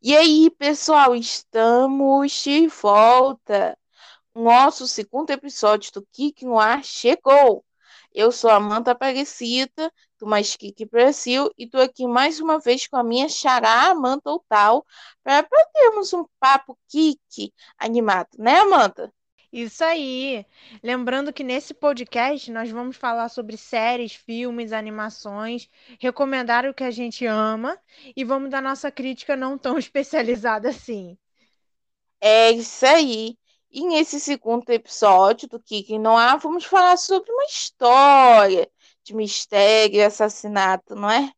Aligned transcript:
E 0.00 0.16
aí, 0.16 0.50
pessoal, 0.50 1.14
estamos 1.14 2.32
de 2.42 2.66
volta. 2.68 3.76
Nosso 4.34 4.86
segundo 4.86 5.30
episódio 5.30 5.92
do 5.92 6.06
Kik 6.12 6.44
no 6.44 6.58
Ar 6.58 6.84
chegou. 6.84 7.64
Eu 8.14 8.32
sou 8.32 8.50
Amanda 8.50 8.92
Aparecida, 8.92 9.92
do 10.18 10.26
Mais 10.26 10.56
Kik 10.56 10.84
Brasil, 10.86 11.50
e 11.58 11.64
estou 11.64 11.80
aqui 11.80 12.06
mais 12.06 12.40
uma 12.40 12.58
vez 12.60 12.86
com 12.88 12.96
a 12.96 13.04
minha 13.04 13.28
xará 13.28 13.90
Amanda 13.90 14.30
Outal, 14.30 14.84
para 15.24 15.44
termos 15.74 16.12
um 16.12 16.24
papo 16.40 16.78
Kik 16.88 17.52
animado, 17.78 18.30
né, 18.38 18.60
Amanda? 18.60 19.12
Isso 19.52 19.82
aí! 19.84 20.44
Lembrando 20.82 21.32
que 21.34 21.42
nesse 21.44 21.74
podcast 21.74 22.50
nós 22.50 22.70
vamos 22.70 22.96
falar 22.96 23.28
sobre 23.28 23.56
séries, 23.58 24.14
filmes, 24.14 24.72
animações, 24.72 25.68
recomendar 26.00 26.66
o 26.66 26.72
que 26.74 26.84
a 26.84 26.90
gente 26.90 27.24
ama 27.26 27.78
e 28.16 28.24
vamos 28.24 28.50
dar 28.50 28.62
nossa 28.62 28.90
crítica 28.90 29.36
não 29.36 29.56
tão 29.58 29.76
especializada 29.78 30.68
assim. 30.70 31.16
É 32.20 32.50
isso 32.52 32.86
aí. 32.86 33.36
E 33.70 33.84
nesse 33.86 34.18
segundo 34.20 34.68
episódio 34.70 35.48
do 35.48 35.60
Kiki 35.60 35.98
Não 35.98 36.16
Há, 36.16 36.36
vamos 36.36 36.64
falar 36.64 36.96
sobre 36.96 37.30
uma 37.32 37.44
história 37.44 38.70
de 39.04 39.14
mistério 39.14 39.96
e 39.96 40.02
assassinato, 40.02 40.94
não 40.94 41.10
é? 41.10 41.32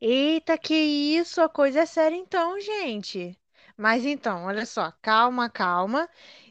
Eita, 0.00 0.56
que 0.58 0.74
isso! 0.74 1.40
A 1.42 1.48
coisa 1.48 1.80
é 1.80 1.86
séria 1.86 2.16
então, 2.16 2.58
gente. 2.60 3.38
Mas 3.76 4.04
então, 4.06 4.44
olha 4.46 4.64
só, 4.64 4.90
calma, 5.02 5.50
calma. 5.50 6.08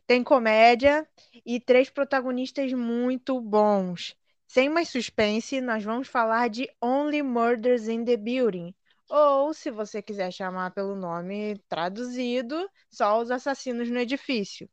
Tem 0.07 0.23
comédia 0.23 1.07
e 1.45 1.59
três 1.59 1.89
protagonistas 1.89 2.71
muito 2.73 3.39
bons. 3.41 4.15
Sem 4.47 4.69
mais 4.69 4.89
suspense, 4.89 5.59
nós 5.61 5.83
vamos 5.83 6.07
falar 6.07 6.47
de 6.49 6.69
Only 6.81 7.23
Murders 7.23 7.87
in 7.87 8.05
the 8.05 8.15
Building. 8.15 8.73
Ou, 9.09 9.53
se 9.53 9.71
você 9.71 10.01
quiser 10.01 10.31
chamar 10.31 10.71
pelo 10.71 10.95
nome 10.95 11.59
traduzido, 11.67 12.69
só 12.89 13.19
os 13.19 13.31
assassinos 13.31 13.89
no 13.89 13.99
edifício. 13.99 14.69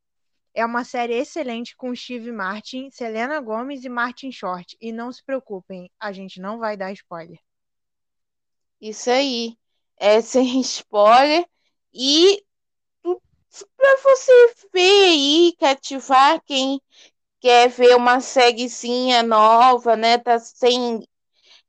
É 0.54 0.64
uma 0.66 0.84
série 0.84 1.14
excelente 1.14 1.74
com 1.76 1.94
Steve 1.94 2.30
Martin, 2.30 2.90
Selena 2.90 3.40
Gomez 3.40 3.84
e 3.84 3.88
Martin 3.88 4.30
Short. 4.30 4.76
E 4.80 4.92
não 4.92 5.10
se 5.10 5.24
preocupem, 5.24 5.90
a 5.98 6.12
gente 6.12 6.40
não 6.40 6.58
vai 6.58 6.76
dar 6.76 6.92
spoiler. 6.92 7.38
Isso 8.80 9.10
aí. 9.10 9.56
É 9.96 10.20
sem 10.20 10.60
spoiler. 10.60 11.46
E 11.92 12.44
para 13.76 13.96
você 14.02 14.54
ver 14.72 15.04
aí, 15.06 15.56
cativar 15.58 16.40
quem 16.44 16.80
quer 17.40 17.68
ver 17.68 17.96
uma 17.96 18.20
sériezinha 18.20 19.22
nova, 19.22 19.96
né? 19.96 20.18
Tá 20.18 20.38
sem 20.38 21.06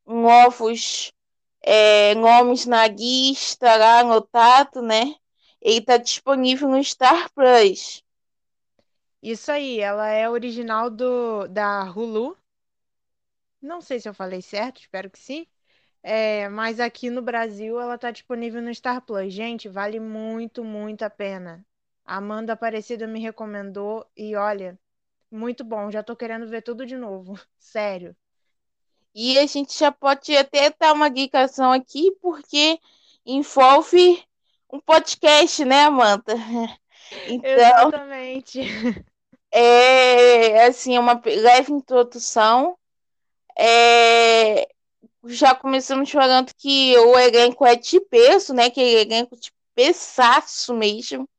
novos 0.06 1.12
é, 1.62 2.14
nomes 2.16 2.66
na 2.66 2.88
lista 2.88 3.76
lá 3.76 4.00
anotado, 4.00 4.82
né? 4.82 5.16
Ele 5.62 5.82
tá 5.82 5.98
disponível 5.98 6.68
no 6.70 6.84
Star 6.84 7.32
Plus. 7.34 8.04
Isso 9.22 9.52
aí, 9.52 9.80
ela 9.80 10.08
é 10.10 10.30
original 10.30 10.90
do 10.90 11.48
da 11.48 11.84
Hulu. 11.84 12.38
Não 13.62 13.80
sei 13.82 14.00
se 14.00 14.10
eu 14.10 14.14
falei 14.14 14.42
certo, 14.42 14.82
espero 14.82 15.10
que 15.10 15.18
sim. 15.18 15.48
É, 16.04 16.50
mas 16.50 16.80
aqui 16.82 17.10
no 17.10 17.22
Brasil 17.22 17.80
ela 17.80 17.98
tá 17.98 18.12
disponível 18.12 18.62
no 18.62 18.74
Star 18.76 19.02
Plus. 19.02 19.34
Gente, 19.34 19.70
vale 19.70 20.00
muito, 20.00 20.64
muito 20.64 21.04
a 21.04 21.10
pena. 21.10 21.66
A 22.06 22.18
Amanda 22.18 22.54
Aparecida 22.54 23.08
me 23.08 23.20
recomendou 23.20 24.06
e 24.16 24.36
olha, 24.36 24.78
muito 25.32 25.64
bom. 25.64 25.90
Já 25.90 26.04
tô 26.04 26.16
querendo 26.16 26.48
ver 26.48 26.62
tudo 26.62 26.86
de 26.86 26.96
novo. 26.96 27.40
Sério. 27.58 28.16
E 29.16 29.38
a 29.40 29.46
gente 29.46 29.78
já 29.78 29.92
pode 29.92 30.36
até 30.36 30.72
dar 30.72 30.94
uma 30.94 31.08
indicação 31.08 31.72
aqui, 31.72 32.12
porque 32.22 32.80
envolve 33.26 34.24
um 34.72 34.80
podcast, 34.80 35.64
né, 35.66 35.84
Amanda? 35.86 36.36
Então, 37.28 37.52
Exatamente. 37.52 38.62
É 39.56 40.66
assim, 40.66 40.98
uma 40.98 41.22
leve 41.24 41.72
introdução. 41.72 42.76
É, 43.56 44.68
já 45.26 45.54
começamos 45.54 46.10
falando 46.10 46.52
que 46.58 46.98
o 46.98 47.20
elenco 47.20 47.64
é 47.64 47.76
de 47.76 48.00
peso, 48.00 48.52
né? 48.52 48.72
Que 48.72 48.82
é 48.82 49.02
elenco 49.02 49.40
de 49.40 49.52
pesaço 49.76 50.74
mesmo 50.74 51.30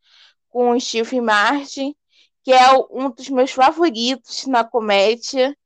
com 0.55 0.71
o 0.71 0.81
Steve 0.81 1.21
Martin, 1.21 1.97
que 2.45 2.53
é 2.53 2.71
um 2.89 3.11
dos 3.11 3.29
meus 3.29 3.51
favoritos 3.51 4.47
na 4.47 4.63
comédia, 4.63 5.57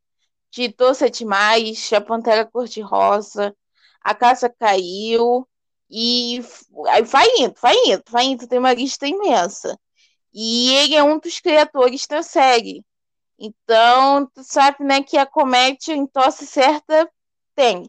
de 0.51 0.69
Doce 0.69 1.11
Demais, 1.11 1.93
A 1.93 2.01
Pantera 2.01 2.47
Cor-de-Rosa, 2.47 3.55
A 4.01 4.15
Casa 4.15 4.49
Caiu, 4.49 5.47
e 5.91 6.41
vai 7.05 7.27
indo, 7.37 7.55
vai 7.61 7.75
indo, 7.85 8.03
vai 8.09 8.25
indo, 8.25 8.49
tem 8.49 8.59
uma 8.59 8.73
lista 8.73 9.07
imensa. 9.07 9.79
E 10.33 10.73
ele 10.77 10.95
é 10.95 11.03
um 11.03 11.19
dos 11.19 11.39
criadores 11.39 12.07
da 12.07 12.23
série. 12.23 12.83
Então, 13.39 14.27
tu 14.35 14.43
sabe, 14.43 14.83
né, 14.85 15.03
que 15.03 15.19
a 15.19 15.27
comédia 15.27 15.93
em 15.93 16.07
tosse 16.07 16.47
certa 16.47 17.07
tem. 17.55 17.87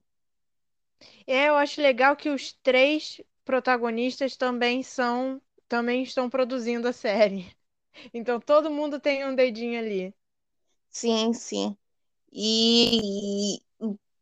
É, 1.26 1.48
eu 1.48 1.56
acho 1.56 1.82
legal 1.82 2.14
que 2.18 2.30
os 2.30 2.52
três 2.62 3.22
protagonistas 3.46 4.36
também 4.36 4.84
são 4.84 5.42
também 5.70 6.04
estão 6.04 6.30
produzindo 6.30 6.88
a 6.88 6.94
série. 6.94 7.48
Então 8.14 8.40
todo 8.40 8.70
mundo 8.70 9.00
tem 9.00 9.26
um 9.26 9.36
dedinho 9.36 9.80
ali. 9.80 10.14
Sim, 10.90 11.34
sim. 11.34 11.76
E, 12.32 13.60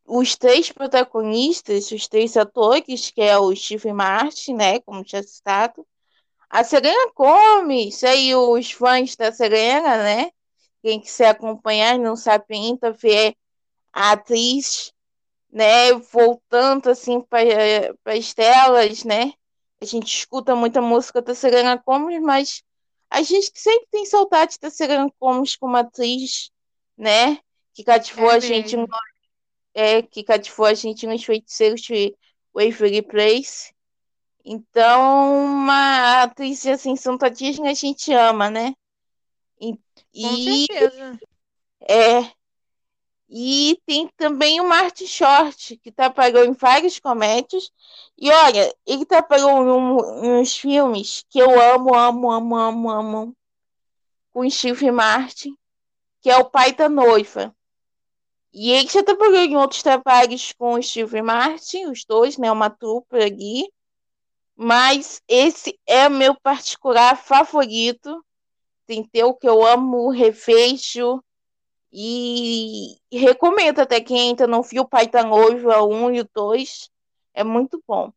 os 0.08 0.36
três 0.36 0.72
protagonistas, 0.72 1.92
os 1.92 2.08
três 2.08 2.38
atores, 2.38 3.12
que 3.12 3.22
é 3.22 3.38
o 3.38 3.54
Steve 3.56 3.92
Martin, 3.94 4.54
né, 4.54 4.80
como 4.80 5.04
já 5.06 5.22
citado, 5.22 5.86
a 6.50 6.64
Serena 6.64 7.12
Gomes, 7.16 8.04
aí 8.04 8.34
os 8.34 8.72
fãs 8.72 9.16
da 9.16 9.32
Serena, 9.32 9.98
né, 10.04 10.32
quem 10.82 11.00
quiser 11.02 11.30
acompanhar 11.30 12.00
não 12.00 12.16
sabe 12.16 12.46
ainda 12.52 12.92
ver 12.92 13.36
a 13.94 14.14
atriz, 14.14 14.94
né, 15.52 15.94
voltando 15.94 16.90
assim 16.90 17.22
para 17.22 17.42
as 18.06 18.34
telas, 18.34 19.04
né, 19.04 19.34
a 19.82 19.86
gente 19.86 20.08
escuta 20.08 20.56
muita 20.56 20.82
música 20.82 21.22
da 21.22 21.36
Serena 21.36 21.76
Gomes, 21.76 22.22
mas 22.22 22.64
a 23.10 23.22
gente 23.22 23.52
sempre 23.54 23.88
tem 23.92 24.06
saudade 24.06 24.58
da 24.62 24.70
Serena 24.70 25.10
Gomes 25.20 25.56
como 25.56 25.78
atriz, 25.78 26.52
né? 26.98 27.40
Que 27.74 27.84
cativou 27.84 28.32
é 28.32 28.36
a 28.36 28.40
gente 28.40 28.76
no, 28.76 28.88
é, 29.74 30.02
que 30.02 30.24
cativou 30.24 30.66
a 30.66 30.74
gente 30.74 31.06
nos 31.06 31.24
feiticeiros 31.24 31.82
de 31.82 32.16
Waverly 32.54 33.04
Place. 33.04 33.72
Então, 34.44 35.46
uma 35.46 36.24
atriz 36.24 36.66
assim, 36.66 36.96
Santa 36.96 37.30
Disney 37.30 37.70
a 37.70 37.74
gente 37.74 38.12
ama, 38.14 38.50
né? 38.50 38.74
E, 39.60 39.74
Com 40.22 40.36
certeza. 40.38 41.20
É, 41.82 42.32
e 43.30 43.78
tem 43.86 44.08
também 44.16 44.62
o 44.62 44.68
Martin 44.68 45.06
Short, 45.06 45.78
que 45.78 45.92
trabalhou 45.92 46.46
em 46.46 46.54
vários 46.54 46.98
comédias. 46.98 47.72
E 48.18 48.32
olha, 48.32 48.74
ele 48.86 49.06
trabalhou 49.06 50.24
em 50.24 50.40
uns 50.40 50.56
filmes 50.56 51.26
que 51.30 51.40
eu 51.40 51.60
amo, 51.60 51.94
amo, 51.94 52.32
amo, 52.32 52.56
amo, 52.56 52.90
amo. 52.90 53.38
Com 54.32 54.50
Steve 54.50 54.92
Martin, 54.92 55.58
que 56.22 56.30
é 56.30 56.38
o 56.38 56.46
pai 56.46 56.72
da 56.72 56.88
noiva. 56.88 57.54
E 58.54 58.72
ele 58.72 58.88
já 58.88 59.04
trabalhou 59.04 59.42
em 59.42 59.58
outros 59.58 59.84
trabalhos 59.84 60.54
com 60.54 60.76
o 60.76 60.82
Steve 60.82 61.22
Martin, 61.22 61.88
os 61.88 62.06
dois, 62.06 62.38
né? 62.38 62.50
Uma 62.50 62.70
trupe 62.70 63.18
ali. 63.18 63.70
Mas 64.56 65.22
esse 65.28 65.78
é 65.86 66.08
o 66.08 66.12
meu 66.12 66.34
particular 66.34 67.18
favorito. 67.18 68.24
Tem 68.86 69.04
teu 69.04 69.34
que 69.34 69.48
eu 69.48 69.66
amo, 69.66 70.10
revejo 70.10 71.22
e 71.92 72.98
recomendo 73.12 73.80
até 73.80 74.02
quem 74.02 74.30
ainda 74.30 74.48
não 74.48 74.62
viu 74.62 74.84
o 74.84 75.08
da 75.12 75.24
Noiva 75.24 75.84
1 75.84 76.12
e 76.14 76.22
o 76.22 76.30
2. 76.34 76.90
É 77.34 77.44
muito 77.44 77.82
bom. 77.88 78.12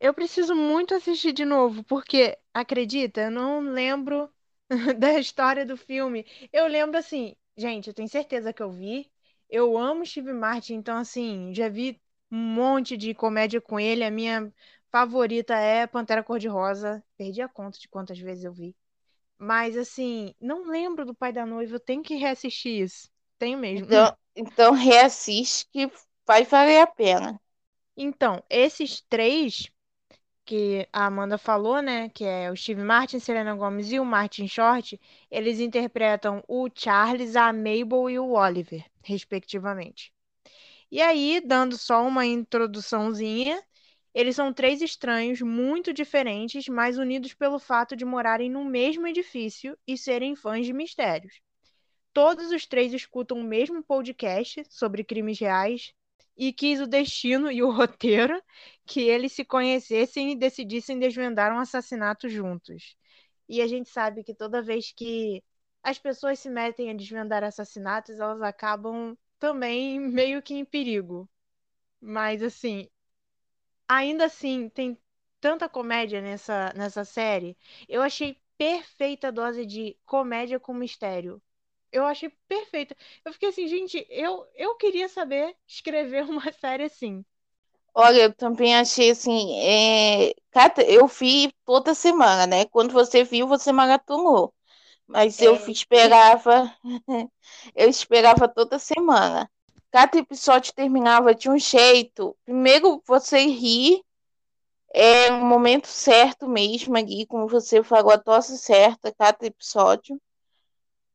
Eu 0.00 0.14
preciso 0.14 0.54
muito 0.54 0.94
assistir 0.94 1.32
de 1.32 1.44
novo, 1.44 1.84
porque, 1.84 2.36
acredita, 2.54 3.22
eu 3.22 3.30
não 3.30 3.60
lembro 3.60 4.30
da 4.98 5.18
história 5.18 5.64
do 5.66 5.76
filme. 5.76 6.26
Eu 6.52 6.66
lembro 6.66 6.98
assim, 6.98 7.36
gente, 7.56 7.88
eu 7.88 7.94
tenho 7.94 8.08
certeza 8.08 8.52
que 8.52 8.62
eu 8.62 8.70
vi. 8.70 9.10
Eu 9.48 9.76
amo 9.76 10.06
Steve 10.06 10.32
Martin, 10.32 10.74
então 10.74 10.96
assim, 10.96 11.52
já 11.54 11.68
vi 11.68 12.00
um 12.30 12.38
monte 12.38 12.96
de 12.96 13.14
comédia 13.14 13.60
com 13.60 13.78
ele. 13.78 14.04
A 14.04 14.10
minha 14.10 14.52
favorita 14.90 15.54
é 15.54 15.86
Pantera 15.86 16.22
Cor-de-Rosa. 16.22 17.04
Perdi 17.16 17.42
a 17.42 17.48
conta 17.48 17.78
de 17.78 17.88
quantas 17.88 18.18
vezes 18.18 18.44
eu 18.44 18.52
vi. 18.52 18.74
Mas, 19.42 19.74
assim, 19.74 20.34
não 20.38 20.68
lembro 20.68 21.06
do 21.06 21.14
Pai 21.14 21.32
da 21.32 21.46
Noiva, 21.46 21.76
eu 21.76 21.80
tenho 21.80 22.02
que 22.02 22.14
reassistir 22.14 22.82
isso. 22.82 23.08
Tenho 23.38 23.58
mesmo. 23.58 23.86
Então, 23.86 24.16
então 24.36 24.72
reassiste 24.74 25.66
que 25.72 25.90
vai 26.26 26.44
valer 26.44 26.82
a 26.82 26.86
pena. 26.86 27.40
Então, 27.96 28.44
esses 28.50 29.00
três 29.08 29.70
que 30.44 30.86
a 30.92 31.06
Amanda 31.06 31.38
falou, 31.38 31.80
né, 31.80 32.10
que 32.10 32.22
é 32.22 32.50
o 32.50 32.56
Steve 32.56 32.82
Martin, 32.82 33.18
Selena 33.18 33.54
Gomez 33.54 33.90
e 33.90 33.98
o 33.98 34.04
Martin 34.04 34.46
Short, 34.46 35.00
eles 35.30 35.58
interpretam 35.58 36.44
o 36.46 36.68
Charles, 36.74 37.34
a 37.34 37.50
Mabel 37.50 38.10
e 38.10 38.18
o 38.18 38.32
Oliver, 38.32 38.84
respectivamente. 39.02 40.12
E 40.90 41.00
aí, 41.00 41.40
dando 41.42 41.78
só 41.78 42.06
uma 42.06 42.26
introduçãozinha, 42.26 43.62
Eles 44.14 44.34
são 44.34 44.52
três 44.52 44.82
estranhos 44.82 45.40
muito 45.40 45.92
diferentes, 45.92 46.68
mas 46.68 46.98
unidos 46.98 47.32
pelo 47.34 47.58
fato 47.58 47.94
de 47.94 48.04
morarem 48.04 48.50
no 48.50 48.64
mesmo 48.64 49.06
edifício 49.06 49.78
e 49.86 49.96
serem 49.96 50.34
fãs 50.34 50.66
de 50.66 50.72
mistérios. 50.72 51.40
Todos 52.12 52.50
os 52.50 52.66
três 52.66 52.92
escutam 52.92 53.38
o 53.38 53.44
mesmo 53.44 53.82
podcast 53.84 54.64
sobre 54.68 55.04
crimes 55.04 55.38
reais 55.38 55.92
e 56.36 56.52
quis 56.52 56.80
o 56.80 56.86
destino 56.86 57.52
e 57.52 57.62
o 57.62 57.70
roteiro 57.70 58.42
que 58.84 59.00
eles 59.02 59.32
se 59.32 59.44
conhecessem 59.44 60.32
e 60.32 60.36
decidissem 60.36 60.98
desvendar 60.98 61.52
um 61.54 61.60
assassinato 61.60 62.28
juntos. 62.28 62.96
E 63.48 63.60
a 63.62 63.66
gente 63.66 63.88
sabe 63.90 64.24
que 64.24 64.34
toda 64.34 64.62
vez 64.62 64.92
que 64.92 65.42
as 65.82 65.98
pessoas 65.98 66.38
se 66.38 66.50
metem 66.50 66.90
a 66.90 66.94
desvendar 66.94 67.44
assassinatos, 67.44 68.18
elas 68.18 68.42
acabam 68.42 69.16
também 69.38 70.00
meio 70.00 70.42
que 70.42 70.54
em 70.54 70.64
perigo. 70.64 71.28
Mas 72.00 72.42
assim, 72.42 72.88
ainda 73.90 74.26
assim, 74.26 74.68
tem 74.68 74.96
tanta 75.40 75.68
comédia 75.68 76.20
nessa, 76.20 76.72
nessa 76.76 77.04
série. 77.04 77.56
Eu 77.88 78.02
achei 78.02 78.36
perfeita 78.56 79.28
a 79.28 79.30
dose 79.32 79.66
de 79.66 79.98
comédia 80.06 80.60
com 80.60 80.72
mistério. 80.72 81.42
Eu 81.90 82.06
achei 82.06 82.30
perfeita. 82.46 82.96
Eu 83.24 83.32
fiquei 83.32 83.48
assim, 83.48 83.66
gente, 83.66 84.06
eu, 84.08 84.46
eu 84.54 84.76
queria 84.76 85.08
saber 85.08 85.56
escrever 85.66 86.22
uma 86.30 86.52
série 86.52 86.84
assim. 86.84 87.24
Olha, 87.92 88.22
eu 88.22 88.32
também 88.32 88.76
achei 88.76 89.10
assim, 89.10 89.52
é... 89.58 90.32
eu 90.86 91.08
vi 91.08 91.52
toda 91.64 91.92
semana, 91.92 92.46
né? 92.46 92.66
Quando 92.66 92.92
você 92.92 93.24
viu, 93.24 93.48
você 93.48 93.72
maratonou. 93.72 94.54
Mas 95.04 95.42
é. 95.42 95.48
eu 95.48 95.56
esperava, 95.66 96.72
eu 97.74 97.88
esperava 97.88 98.46
toda 98.46 98.78
semana. 98.78 99.50
Cada 99.90 100.18
episódio 100.18 100.72
terminava 100.74 101.34
de 101.34 101.48
um 101.50 101.58
jeito. 101.58 102.36
Primeiro 102.44 103.02
você 103.06 103.40
ri, 103.46 104.04
é 104.92 105.32
um 105.32 105.44
momento 105.44 105.86
certo 105.86 106.48
mesmo 106.48 106.96
ali, 106.96 107.26
como 107.26 107.48
você 107.48 107.82
falou, 107.82 108.12
a 108.12 108.18
tosse 108.18 108.58
certa, 108.58 109.12
cada 109.12 109.46
episódio. 109.46 110.20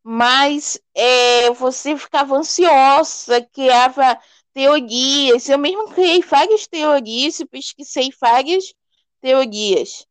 Mas 0.04 0.80
é, 0.94 1.50
você 1.52 1.98
ficava 1.98 2.36
ansiosa, 2.36 3.42
criava 3.42 4.20
teorias. 4.54 5.50
Eu 5.50 5.58
mesmo 5.58 5.90
criei 5.90 6.22
várias 6.22 6.68
teorias 6.68 7.40
e 7.40 7.46
pesquisei 7.46 8.10
várias 8.20 8.74
teorias. 9.22 10.08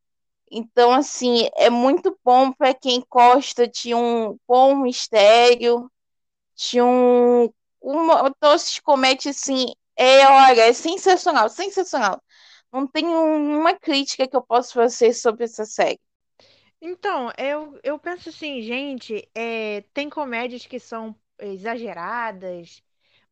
Então, 0.50 0.92
assim, 0.92 1.48
é 1.56 1.70
muito 1.70 2.16
bom 2.24 2.52
para 2.52 2.74
quem 2.74 3.04
gosta 3.10 3.66
de 3.66 3.94
um 3.94 4.38
bom 4.46 4.76
mistério, 4.76 5.90
de 6.54 6.80
um. 6.80 7.50
Uma, 7.84 8.34
Doces 8.40 8.78
Comete, 8.80 9.28
assim, 9.28 9.66
é, 9.96 10.26
olha, 10.26 10.62
é 10.62 10.72
sensacional, 10.72 11.48
sensacional. 11.50 12.22
Não 12.72 12.86
tem 12.86 13.06
uma 13.06 13.74
crítica 13.74 14.26
que 14.26 14.34
eu 14.34 14.42
possa 14.42 14.72
fazer 14.72 15.12
sobre 15.12 15.44
essa 15.44 15.64
série. 15.66 16.00
Então, 16.80 17.30
eu, 17.38 17.78
eu 17.82 17.98
penso 17.98 18.30
assim, 18.30 18.62
gente, 18.62 19.28
é, 19.34 19.82
tem 19.92 20.08
comédias 20.10 20.66
que 20.66 20.78
são 20.80 21.14
exageradas, 21.38 22.82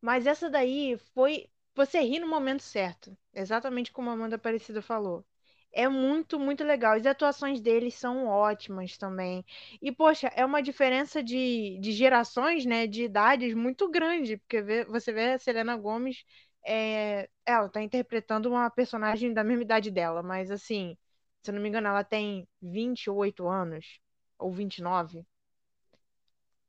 mas 0.01 0.27
essa 0.27 0.49
daí 0.49 0.97
foi. 1.13 1.49
Você 1.75 1.99
ri 2.01 2.19
no 2.19 2.27
momento 2.27 2.61
certo, 2.61 3.17
exatamente 3.33 3.91
como 3.91 4.09
a 4.09 4.13
Amanda 4.13 4.35
Aparecida 4.35 4.81
falou 4.81 5.25
é 5.73 5.87
muito, 5.89 6.39
muito 6.39 6.63
legal. 6.63 6.95
As 6.95 7.05
atuações 7.05 7.59
deles 7.61 7.95
são 7.95 8.27
ótimas 8.27 8.97
também. 8.97 9.45
E, 9.81 9.91
poxa, 9.91 10.27
é 10.35 10.45
uma 10.45 10.61
diferença 10.61 11.23
de, 11.23 11.77
de 11.79 11.91
gerações, 11.91 12.65
né? 12.65 12.87
De 12.87 13.03
idades 13.03 13.53
muito 13.53 13.89
grande. 13.89 14.37
Porque 14.37 14.61
vê, 14.61 14.85
você 14.85 15.11
vê 15.11 15.33
a 15.33 15.39
Selena 15.39 15.75
Gomes, 15.77 16.23
é, 16.65 17.29
ela 17.45 17.69
tá 17.69 17.81
interpretando 17.81 18.49
uma 18.49 18.69
personagem 18.69 19.33
da 19.33 19.43
mesma 19.43 19.63
idade 19.63 19.91
dela, 19.91 20.23
mas 20.23 20.49
assim, 20.51 20.97
se 21.41 21.51
eu 21.51 21.55
não 21.55 21.61
me 21.61 21.69
engano, 21.69 21.87
ela 21.87 22.03
tem 22.03 22.47
28 22.61 23.47
anos, 23.47 23.99
ou 24.39 24.51
29. 24.51 25.25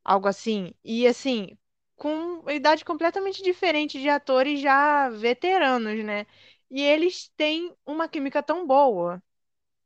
Algo 0.04 0.28
assim. 0.28 0.72
E 0.84 1.06
assim, 1.06 1.56
com 1.96 2.48
idade 2.50 2.84
completamente 2.84 3.42
diferente 3.42 4.00
de 4.00 4.08
atores 4.08 4.60
já 4.60 5.08
veteranos, 5.10 6.02
né? 6.04 6.26
E 6.70 6.82
eles 6.82 7.30
têm 7.36 7.74
uma 7.86 8.08
química 8.08 8.42
tão 8.42 8.66
boa, 8.66 9.22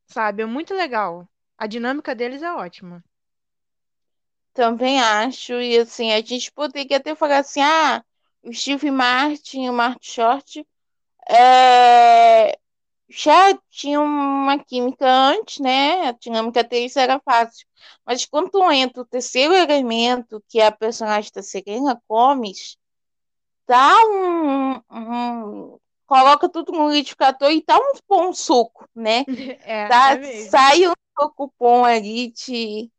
sabe? 0.06 0.42
É 0.42 0.46
muito 0.46 0.74
legal. 0.74 1.28
A 1.58 1.66
dinâmica 1.66 2.14
deles 2.14 2.42
é 2.42 2.52
ótima. 2.52 3.04
Também 4.52 5.00
acho, 5.00 5.54
e 5.54 5.78
assim, 5.78 6.12
a 6.12 6.20
gente 6.20 6.50
poderia 6.52 6.96
até 6.96 7.14
falar 7.14 7.38
assim, 7.38 7.60
ah, 7.62 8.04
o 8.42 8.52
Steve 8.52 8.90
Martin 8.90 9.64
e 9.64 9.70
o 9.70 9.72
Mark 9.72 9.98
Short 10.02 10.66
é, 11.28 12.58
já 13.08 13.54
tinham 13.70 14.04
uma 14.04 14.58
química 14.58 15.06
antes, 15.08 15.60
né? 15.60 16.08
A 16.08 16.12
dinâmica 16.12 16.64
deles 16.64 16.96
era 16.96 17.20
fácil. 17.20 17.66
Mas 18.04 18.26
quando 18.26 18.72
entra 18.72 19.02
o 19.02 19.06
terceiro 19.06 19.54
elemento, 19.54 20.42
que 20.48 20.60
é 20.60 20.66
a 20.66 20.72
personagem 20.72 21.30
da 21.34 21.42
Serena 21.42 22.00
Gomes, 22.08 22.76
dá 23.66 23.94
um, 24.06 24.74
um 24.90 25.78
coloca 26.08 26.48
tudo 26.48 26.72
no 26.72 26.88
liquidificador 26.88 27.50
e 27.50 27.60
tá 27.60 27.76
um 27.76 27.92
bom 28.08 28.32
suco, 28.32 28.88
né? 28.94 29.24
É, 29.62 29.82
é 29.82 30.48
sai 30.48 30.88
um 30.88 30.94
suco 31.20 31.52
bom 31.60 31.84
ali 31.84 32.32
de 32.32 32.90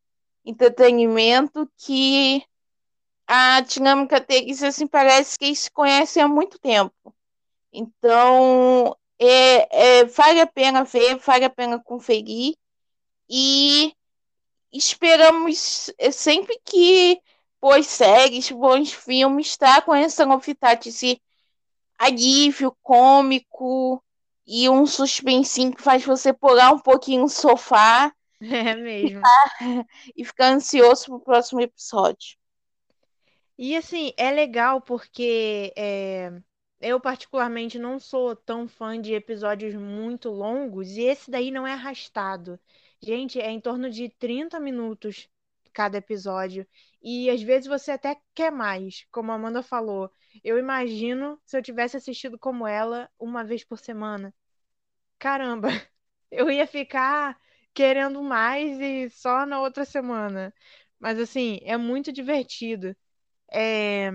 entretenimento 0.46 1.70
que 1.76 2.44
a 3.28 3.62
dinâmica 3.62 4.20
deles, 4.20 4.62
assim, 4.62 4.86
parece 4.86 5.38
que 5.38 5.46
eles 5.46 5.60
se 5.60 5.72
conhecem 5.72 6.22
há 6.22 6.28
muito 6.28 6.60
tempo. 6.60 7.14
Então, 7.74 8.96
é, 9.18 10.00
é, 10.00 10.06
vale 10.06 10.40
a 10.40 10.48
pena 10.48 10.84
ver, 10.84 11.18
vale 11.18 11.46
a 11.46 11.50
pena 11.50 11.80
conferir. 11.80 12.56
E 13.28 13.94
esperamos 14.72 15.92
é, 15.98 16.12
sempre 16.12 16.60
que 16.64 17.20
boas 17.60 17.88
séries, 17.88 18.52
bons 18.52 18.94
filmes, 18.94 19.58
tá? 19.58 19.82
Com 19.82 19.94
essa 19.94 20.26
novidade 20.26 20.92
de 20.92 21.22
alívio 22.00 22.76
cômico 22.82 24.02
e 24.48 24.70
um 24.70 24.88
suspensinho 24.88 25.76
que 25.76 25.84
faz 25.84 26.04
você 26.04 26.34
pular 26.34 26.72
um 26.72 26.80
pouquinho 26.80 27.22
no 27.22 27.30
sofá. 27.30 28.12
É 28.42 28.74
mesmo. 28.74 29.22
E 30.16 30.24
ficar 30.24 30.54
ansioso 30.54 31.08
pro 31.08 31.20
próximo 31.20 31.60
episódio. 31.60 32.38
E 33.58 33.76
assim, 33.76 34.14
é 34.16 34.32
legal 34.32 34.80
porque 34.80 35.74
é, 35.76 36.32
eu 36.80 37.02
particularmente 37.02 37.78
não 37.78 38.00
sou 38.00 38.34
tão 38.34 38.66
fã 38.66 39.00
de 39.00 39.14
episódios 39.14 39.76
muito 39.76 40.30
longos 40.30 40.92
e 40.92 41.02
esse 41.02 41.30
daí 41.30 41.52
não 41.52 41.68
é 41.68 41.74
arrastado. 41.74 42.58
Gente, 43.02 43.42
é 43.42 43.52
em 43.52 43.60
torno 43.60 43.90
de 43.90 44.08
30 44.08 44.58
minutos 44.58 45.28
cada 45.74 45.98
episódio. 45.98 46.68
E 47.02 47.30
às 47.30 47.42
vezes 47.42 47.68
você 47.68 47.92
até 47.92 48.18
quer 48.36 48.52
mais, 48.52 49.06
como 49.12 49.32
a 49.32 49.36
Amanda 49.36 49.64
falou. 49.64 50.12
Eu 50.44 50.58
imagino 50.58 51.40
se 51.46 51.58
eu 51.58 51.62
tivesse 51.64 51.98
assistido 51.98 52.38
como 52.40 52.68
ela 52.68 53.10
uma 53.20 53.44
vez 53.44 53.64
por 53.64 53.80
semana. 53.80 54.34
Caramba, 55.20 55.68
eu 56.32 56.50
ia 56.50 56.68
ficar 56.68 57.38
querendo 57.74 58.22
mais 58.24 58.80
e 58.80 59.10
só 59.10 59.46
na 59.46 59.62
outra 59.62 59.86
semana. 59.86 60.54
Mas 61.00 61.20
assim, 61.20 61.60
é 61.64 61.78
muito 61.78 62.12
divertido. 62.12 62.96
É... 63.52 64.12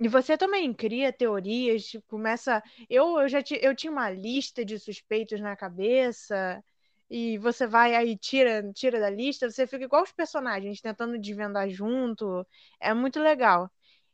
E 0.00 0.08
você 0.08 0.38
também 0.38 0.72
cria 0.74 1.12
teorias, 1.12 1.92
começa. 2.08 2.62
Eu, 2.90 3.20
eu 3.20 3.28
já 3.28 3.42
ti... 3.42 3.58
eu 3.62 3.74
tinha 3.74 3.92
uma 3.92 4.10
lista 4.10 4.64
de 4.64 4.78
suspeitos 4.78 5.40
na 5.40 5.56
cabeça 5.56 6.62
e 7.10 7.38
você 7.38 7.66
vai 7.66 7.94
aí 7.94 8.16
tira 8.18 8.70
tira 8.72 9.00
da 9.00 9.10
lista, 9.10 9.50
você 9.50 9.66
fica 9.66 9.84
igual 9.84 10.02
os 10.02 10.12
personagens 10.12 10.80
tentando 10.80 11.18
desvendar 11.18 11.68
junto. 11.70 12.46
É 12.80 12.92
muito 12.94 13.20
legal. 13.20 13.70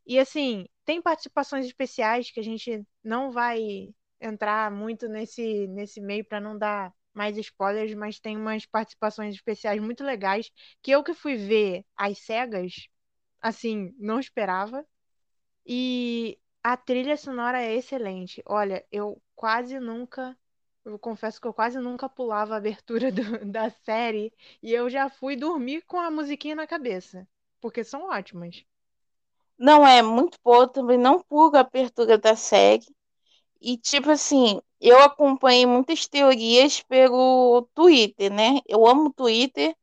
E 0.07 0.19
assim, 0.19 0.67
tem 0.85 1.01
participações 1.03 1.67
especiais 1.67 2.31
que 2.31 2.41
a 2.41 2.43
gente 2.43 2.85
não 3.03 3.31
vai 3.33 3.89
entrar 4.21 4.71
muito 4.71 5.09
nesse 5.09 5.67
nesse 5.69 6.01
meio 6.01 6.25
para 6.25 6.41
não 6.41 6.57
dar 6.59 6.93
mais 7.13 7.37
spoilers, 7.39 7.95
mas 7.95 8.19
tem 8.21 8.37
umas 8.37 8.67
participações 8.67 9.35
especiais 9.35 9.81
muito 9.81 10.03
legais 10.05 10.51
que 10.83 10.91
eu 10.91 11.03
que 11.05 11.15
fui 11.15 11.37
ver 11.37 11.85
às 11.97 12.19
cegas, 12.19 12.89
assim, 13.41 13.95
não 13.99 14.19
esperava. 14.21 14.85
E 15.67 16.39
a 16.63 16.77
trilha 16.77 17.17
sonora 17.17 17.63
é 17.63 17.75
excelente. 17.75 18.43
Olha, 18.47 18.85
eu 18.91 19.21
quase 19.35 19.79
nunca 19.81 20.37
eu 20.85 20.99
confesso 20.99 21.41
que 21.41 21.47
eu 21.47 21.55
quase 21.55 21.79
nunca 21.79 22.09
pulava 22.09 22.55
a 22.55 22.57
abertura 22.59 23.11
do, 23.11 23.23
da 23.51 23.71
série 23.71 24.33
e 24.63 24.73
eu 24.73 24.89
já 24.91 25.09
fui 25.09 25.37
dormir 25.37 25.83
com 25.83 25.99
a 25.99 26.11
musiquinha 26.11 26.55
na 26.55 26.67
cabeça, 26.67 27.27
porque 27.61 27.83
são 27.83 28.11
ótimas. 28.11 28.65
Não 29.59 29.87
é 29.87 30.03
muito 30.03 30.39
boa 30.45 30.69
também, 30.69 30.99
não 30.99 31.21
pula 31.21 31.59
a 31.59 31.61
abertura 31.61 32.19
da 32.19 32.37
série. 32.37 32.87
E 33.61 33.79
tipo 33.79 34.11
assim, 34.11 34.61
eu 34.81 35.01
acompanhei 35.01 35.65
muitas 35.65 36.07
teorias 36.07 36.83
pelo 36.83 37.69
Twitter, 37.75 38.33
né? 38.33 38.61
Eu 38.67 38.87
amo 38.87 39.09
o 39.09 39.13
Twitter, 39.13 39.75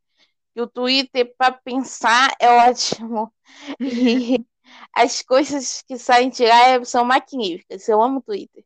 e 0.55 0.61
o 0.61 0.67
Twitter 0.67 1.33
para 1.37 1.53
pensar 1.53 2.35
é 2.39 2.49
ótimo. 2.69 3.33
E 3.79 4.45
as 4.93 5.21
coisas 5.21 5.81
que 5.81 5.97
saem 5.97 6.29
de 6.29 6.45
lá 6.45 6.83
são 6.85 7.03
magníficas. 7.05 7.87
Eu 7.89 8.01
amo 8.01 8.19
o 8.19 8.21
Twitter. 8.21 8.63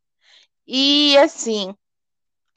E 0.68 1.18
assim, 1.18 1.75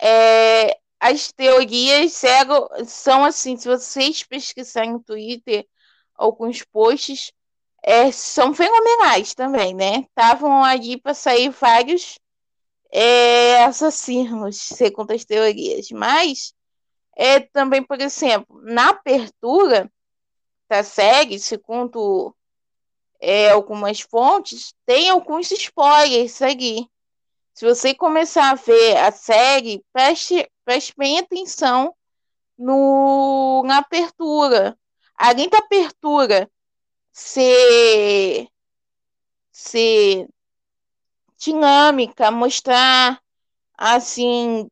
é, 0.00 0.78
as 1.00 1.32
teorias 1.32 2.12
cego, 2.12 2.68
são 2.84 3.24
assim, 3.24 3.56
se 3.56 3.68
vocês 3.68 4.22
pesquisarem 4.22 4.92
no 4.92 5.02
Twitter 5.02 5.66
alguns 6.14 6.62
posts, 6.64 7.32
é, 7.82 8.10
são 8.12 8.52
fenomenais 8.54 9.34
também, 9.34 9.74
né? 9.74 10.00
Estavam 10.00 10.64
ali 10.64 11.00
para 11.00 11.14
sair 11.14 11.50
vários 11.50 12.18
é, 12.92 13.64
assassinos, 13.64 14.56
segundo 14.58 15.12
as 15.12 15.24
teorias. 15.24 15.88
Mas 15.90 16.52
é 17.16 17.40
também, 17.40 17.82
por 17.82 18.00
exemplo, 18.00 18.60
na 18.62 18.90
abertura 18.90 19.90
da 20.68 20.82
série, 20.82 21.38
segundo 21.38 22.34
é, 23.20 23.50
algumas 23.50 24.00
fontes, 24.00 24.74
tem 24.86 25.08
alguns 25.10 25.50
spoilers 25.50 26.40
ali. 26.42 26.88
Se 27.58 27.64
você 27.64 27.92
começar 27.92 28.52
a 28.52 28.54
ver 28.54 28.96
a 28.98 29.10
série, 29.10 29.84
preste, 29.92 30.48
preste 30.64 30.94
bem 30.96 31.18
atenção 31.18 31.92
no, 32.56 33.64
na 33.66 33.78
abertura. 33.78 34.78
Além 35.16 35.48
da 35.48 35.58
abertura 35.58 36.48
ser, 37.10 38.46
ser 39.50 40.28
dinâmica, 41.36 42.30
mostrar 42.30 43.20
assim 43.76 44.70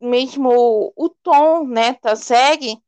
mesmo 0.00 0.92
o 0.94 1.08
tom, 1.08 1.66
né, 1.66 1.98
da 2.00 2.14
série, 2.14 2.80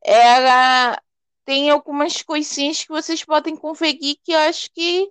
ela 0.00 0.96
tem 1.44 1.70
algumas 1.70 2.22
coisinhas 2.22 2.84
que 2.84 2.90
vocês 2.90 3.24
podem 3.24 3.56
conferir 3.56 4.16
que 4.22 4.30
eu 4.30 4.38
acho 4.38 4.70
que 4.70 5.10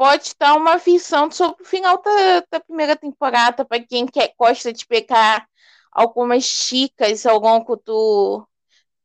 pode 0.00 0.28
estar 0.28 0.54
uma 0.54 0.78
visão 0.78 1.30
sobre 1.30 1.62
o 1.62 1.66
final 1.66 2.00
da, 2.00 2.40
da 2.50 2.58
primeira 2.58 2.96
temporada 2.96 3.66
para 3.66 3.84
quem 3.84 4.06
quer, 4.06 4.32
gosta 4.38 4.72
de 4.72 4.86
pegar 4.86 5.46
algumas 5.92 6.42
dicas 6.70 7.26
ao 7.26 7.38
longo 7.38 7.76
do 7.76 8.48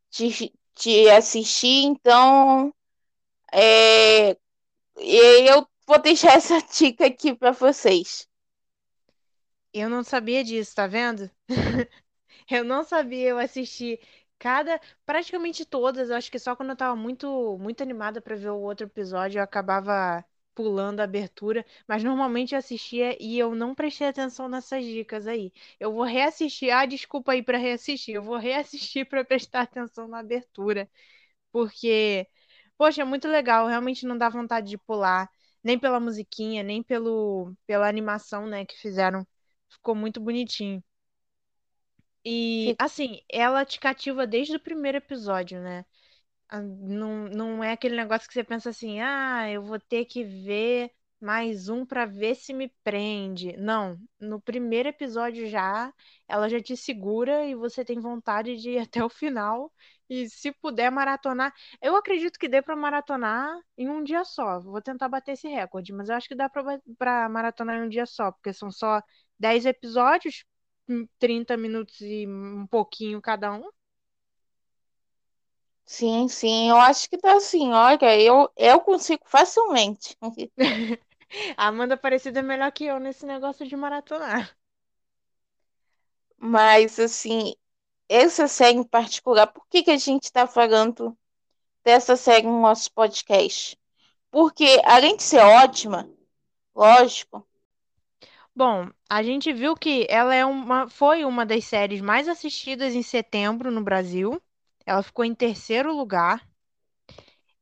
de, 0.09 0.53
de 0.73 1.09
assistir, 1.09 1.83
então 1.83 2.73
é, 3.51 4.37
eu 4.95 5.67
vou 5.85 5.99
deixar 5.99 6.31
essa 6.39 6.61
dica 6.61 7.07
aqui 7.07 7.35
para 7.35 7.51
vocês. 7.51 8.25
Eu 9.73 9.89
não 9.89 10.01
sabia 10.01 10.45
disso, 10.45 10.75
tá 10.75 10.87
vendo? 10.87 11.29
eu 12.49 12.63
não 12.63 12.85
sabia, 12.85 13.31
eu 13.31 13.37
assisti 13.37 13.99
cada, 14.39 14.79
praticamente 15.05 15.65
todas, 15.65 16.09
eu 16.09 16.15
acho 16.15 16.31
que 16.31 16.39
só 16.39 16.55
quando 16.55 16.69
eu 16.69 16.77
tava 16.77 16.95
muito, 16.95 17.57
muito 17.59 17.83
animada 17.83 18.21
para 18.21 18.37
ver 18.37 18.51
o 18.51 18.61
outro 18.61 18.87
episódio, 18.87 19.39
eu 19.39 19.43
acabava 19.43 20.23
pulando 20.55 21.01
a 21.01 21.03
abertura, 21.03 21.65
mas 21.87 22.03
normalmente 22.03 22.53
eu 22.55 22.59
assistia 22.59 23.17
e 23.21 23.37
eu 23.37 23.53
não 23.55 23.75
prestei 23.75 24.07
atenção 24.07 24.49
nessas 24.49 24.83
dicas 24.85 25.27
aí. 25.27 25.51
Eu 25.79 25.93
vou 25.93 26.03
reassistir, 26.03 26.71
ah, 26.71 26.85
desculpa 26.85 27.33
aí 27.33 27.43
para 27.43 27.57
reassistir, 27.57 28.15
eu 28.15 28.23
vou 28.23 28.37
reassistir 28.37 29.05
para 29.07 29.25
prestar 29.25 29.61
atenção 29.63 30.07
na 30.07 30.19
abertura, 30.19 30.89
porque 31.51 32.27
poxa, 32.77 33.01
é 33.01 33.05
muito 33.05 33.27
legal, 33.27 33.67
realmente 33.67 34.05
não 34.05 34.17
dá 34.17 34.29
vontade 34.29 34.69
de 34.69 34.77
pular, 34.77 35.29
nem 35.63 35.79
pela 35.79 35.99
musiquinha, 35.99 36.63
nem 36.63 36.83
pelo 36.83 37.53
pela 37.67 37.87
animação, 37.89 38.47
né, 38.47 38.65
que 38.65 38.77
fizeram. 38.79 39.27
Ficou 39.69 39.95
muito 39.95 40.19
bonitinho. 40.21 40.83
E, 42.25 42.75
assim, 42.79 43.21
ela 43.31 43.63
te 43.65 43.79
cativa 43.79 44.25
desde 44.27 44.55
o 44.55 44.59
primeiro 44.59 44.97
episódio, 44.97 45.61
né? 45.61 45.85
Não, 46.51 47.27
não 47.29 47.63
é 47.63 47.71
aquele 47.73 47.95
negócio 47.95 48.27
que 48.27 48.33
você 48.33 48.43
pensa 48.43 48.69
assim, 48.69 48.99
ah, 49.01 49.49
eu 49.49 49.61
vou 49.63 49.79
ter 49.79 50.05
que 50.05 50.23
ver 50.23 50.91
mais 51.19 51.69
um 51.69 51.85
pra 51.85 52.05
ver 52.05 52.35
se 52.35 52.53
me 52.53 52.69
prende. 52.83 53.57
Não, 53.57 53.97
no 54.19 54.39
primeiro 54.39 54.87
episódio 54.89 55.47
já, 55.49 55.91
ela 56.27 56.47
já 56.47 56.61
te 56.61 56.77
segura 56.77 57.45
e 57.45 57.55
você 57.55 57.83
tem 57.83 57.99
vontade 57.99 58.55
de 58.57 58.71
ir 58.71 58.79
até 58.87 59.03
o 59.03 59.09
final. 59.09 59.71
E 60.09 60.29
se 60.29 60.51
puder 60.51 60.91
maratonar, 60.91 61.51
eu 61.81 61.95
acredito 61.95 62.37
que 62.39 62.47
dê 62.47 62.61
pra 62.61 62.75
maratonar 62.75 63.59
em 63.77 63.89
um 63.89 64.03
dia 64.03 64.23
só. 64.23 64.59
Vou 64.59 64.81
tentar 64.81 65.09
bater 65.09 65.31
esse 65.33 65.47
recorde, 65.47 65.91
mas 65.93 66.09
eu 66.09 66.15
acho 66.15 66.27
que 66.27 66.35
dá 66.35 66.47
pra 66.97 67.27
maratonar 67.29 67.77
em 67.77 67.81
um 67.85 67.89
dia 67.89 68.05
só, 68.05 68.31
porque 68.31 68.53
são 68.53 68.71
só 68.71 69.01
10 69.39 69.65
episódios, 69.65 70.45
hum, 70.87 71.07
30 71.19 71.57
minutos 71.57 71.99
e 72.01 72.27
um 72.27 72.67
pouquinho 72.67 73.19
cada 73.21 73.51
um. 73.51 73.67
Sim, 75.85 76.27
sim, 76.27 76.69
eu 76.69 76.77
acho 76.77 77.09
que 77.09 77.17
tá 77.17 77.35
assim, 77.37 77.71
olha, 77.71 78.19
eu, 78.21 78.49
eu 78.57 78.79
consigo 78.81 79.23
facilmente. 79.27 80.15
A 80.21 80.29
Amanda 81.67 81.95
Aparecida 81.95 82.39
é 82.39 82.43
melhor 82.43 82.71
que 82.71 82.85
eu 82.85 82.99
nesse 82.99 83.25
negócio 83.25 83.67
de 83.67 83.75
maratonar. 83.75 84.55
Mas, 86.37 86.97
assim, 86.99 87.55
essa 88.09 88.47
série 88.47 88.77
em 88.79 88.83
particular, 88.83 89.47
por 89.47 89.67
que 89.69 89.83
que 89.83 89.91
a 89.91 89.97
gente 89.97 90.31
tá 90.31 90.47
falando 90.47 91.17
dessa 91.83 92.15
série 92.17 92.47
no 92.47 92.61
nosso 92.61 92.91
podcast? 92.93 93.77
Porque, 94.31 94.81
além 94.85 95.17
de 95.17 95.23
ser 95.23 95.39
ótima, 95.41 96.09
lógico, 96.75 97.47
Bom, 98.55 98.89
a 99.09 99.21
gente 99.23 99.51
viu 99.53 99.75
que 99.75 100.05
ela 100.09 100.33
é 100.33 100.45
uma, 100.45 100.87
foi 100.89 101.23
uma 101.25 101.45
das 101.45 101.65
séries 101.65 102.01
mais 102.01 102.27
assistidas 102.27 102.93
em 102.95 103.01
setembro 103.03 103.71
no 103.71 103.83
Brasil. 103.83 104.41
Ela 104.85 105.03
ficou 105.03 105.25
em 105.25 105.35
terceiro 105.35 105.93
lugar. 105.95 106.47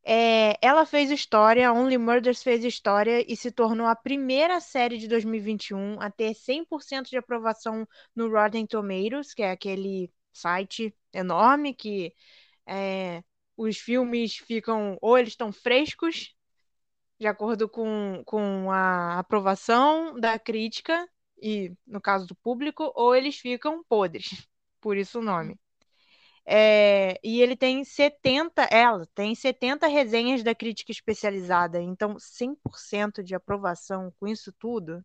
É, 0.05 0.57
ela 0.61 0.85
fez 0.85 1.09
história, 1.11 1.71
Only 1.71 1.97
Murders 1.97 2.43
fez 2.43 2.63
história 2.65 3.25
e 3.31 3.37
se 3.37 3.51
tornou 3.51 3.87
a 3.87 3.95
primeira 3.95 4.59
série 4.59 4.97
de 4.97 5.07
2021 5.07 6.01
a 6.01 6.09
ter 6.11 6.33
100% 6.33 7.09
de 7.09 7.17
aprovação 7.17 7.87
no 8.13 8.29
Rotten 8.29 8.65
Tomatoes, 8.67 9.33
que 9.33 9.41
é 9.41 9.51
aquele 9.51 10.11
site 10.33 10.93
enorme 11.13 11.73
que 11.73 12.13
é, 12.67 13.23
os 13.57 13.77
filmes 13.77 14.35
ficam 14.37 14.97
ou 15.01 15.17
eles 15.17 15.31
estão 15.33 15.51
frescos, 15.53 16.35
de 17.19 17.27
acordo 17.27 17.69
com, 17.69 18.23
com 18.25 18.71
a 18.71 19.19
aprovação 19.19 20.19
da 20.19 20.37
crítica 20.39 21.07
e, 21.41 21.73
no 21.87 22.01
caso 22.01 22.27
do 22.27 22.35
público, 22.35 22.91
ou 22.95 23.15
eles 23.15 23.37
ficam 23.37 23.83
podres, 23.85 24.47
por 24.81 24.97
isso 24.97 25.19
o 25.19 25.23
nome. 25.23 25.57
É, 26.45 27.19
e 27.23 27.41
ele 27.41 27.55
tem 27.55 27.83
70, 27.85 28.63
ela 28.63 29.07
tem 29.15 29.33
70 29.35 29.87
resenhas 29.87 30.43
da 30.43 30.53
crítica 30.53 30.91
especializada, 30.91 31.81
então 31.81 32.17
100% 32.19 33.23
de 33.23 33.33
aprovação 33.35 34.13
com 34.19 34.27
isso 34.27 34.51
tudo 34.59 35.03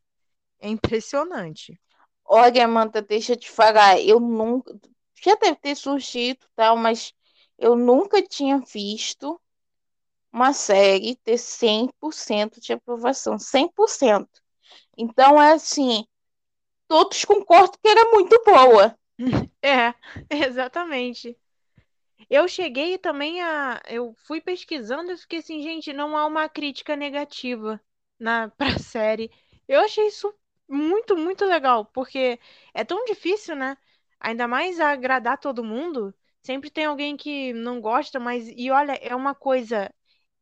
é 0.61 0.69
impressionante. 0.69 1.81
olha, 2.25 2.65
Amanda, 2.65 3.03
deixa 3.03 3.33
eu 3.33 3.37
te 3.37 3.51
falar, 3.51 4.01
eu 4.01 4.21
nunca, 4.21 4.75
já 5.23 5.35
deve 5.37 5.57
ter 5.57 5.77
surgido, 5.77 6.47
tal, 6.57 6.77
mas 6.77 7.13
eu 7.59 7.77
nunca 7.77 8.23
tinha 8.23 8.59
visto 8.61 9.41
uma 10.33 10.53
série 10.53 11.17
ter 11.17 11.39
100% 11.39 12.61
de 12.61 12.73
aprovação, 12.73 13.39
100%. 13.39 14.41
Então, 14.97 15.41
é 15.43 15.53
assim, 15.53 16.07
todos 16.89 17.25
concordam 17.25 17.79
que 17.83 17.89
era 17.89 18.11
muito 18.13 18.43
boa. 18.45 18.97
É, 19.63 19.95
exatamente. 20.31 21.37
Eu 22.31 22.49
cheguei 22.49 22.99
também 22.99 23.43
a. 23.43 23.81
Eu 23.89 24.15
fui 24.27 24.41
pesquisando 24.41 25.13
e 25.13 25.17
fiquei 25.19 25.41
assim, 25.41 25.63
gente, 25.63 25.93
não 25.93 26.17
há 26.17 26.27
uma 26.27 26.49
crítica 26.49 26.97
negativa 26.97 27.81
na 28.19 28.49
pra 28.59 28.79
série. 28.79 29.31
Eu 29.69 29.81
achei 29.81 30.07
isso 30.09 30.35
muito, 30.69 31.17
muito 31.17 31.45
legal, 31.47 31.85
porque 31.87 32.39
é 32.75 32.85
tão 32.85 33.05
difícil, 33.07 33.57
né? 33.57 33.77
Ainda 34.21 34.49
mais 34.49 34.81
agradar 34.81 35.39
todo 35.39 35.65
mundo. 35.65 36.15
Sempre 36.43 36.71
tem 36.71 36.85
alguém 36.87 37.17
que 37.17 37.53
não 37.55 37.81
gosta, 37.81 38.21
mas. 38.21 38.49
E 38.49 38.71
olha, 38.71 38.93
é 38.95 39.15
uma 39.17 39.35
coisa. 39.35 39.93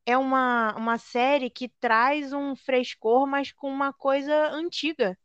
É 0.06 0.16
uma, 0.18 0.74
uma 0.76 0.98
série 0.98 1.50
que 1.50 1.68
traz 1.80 2.32
um 2.32 2.56
frescor, 2.56 3.26
mas 3.26 3.52
com 3.52 3.70
uma 3.70 3.92
coisa 3.92 4.48
antiga. 4.50 5.18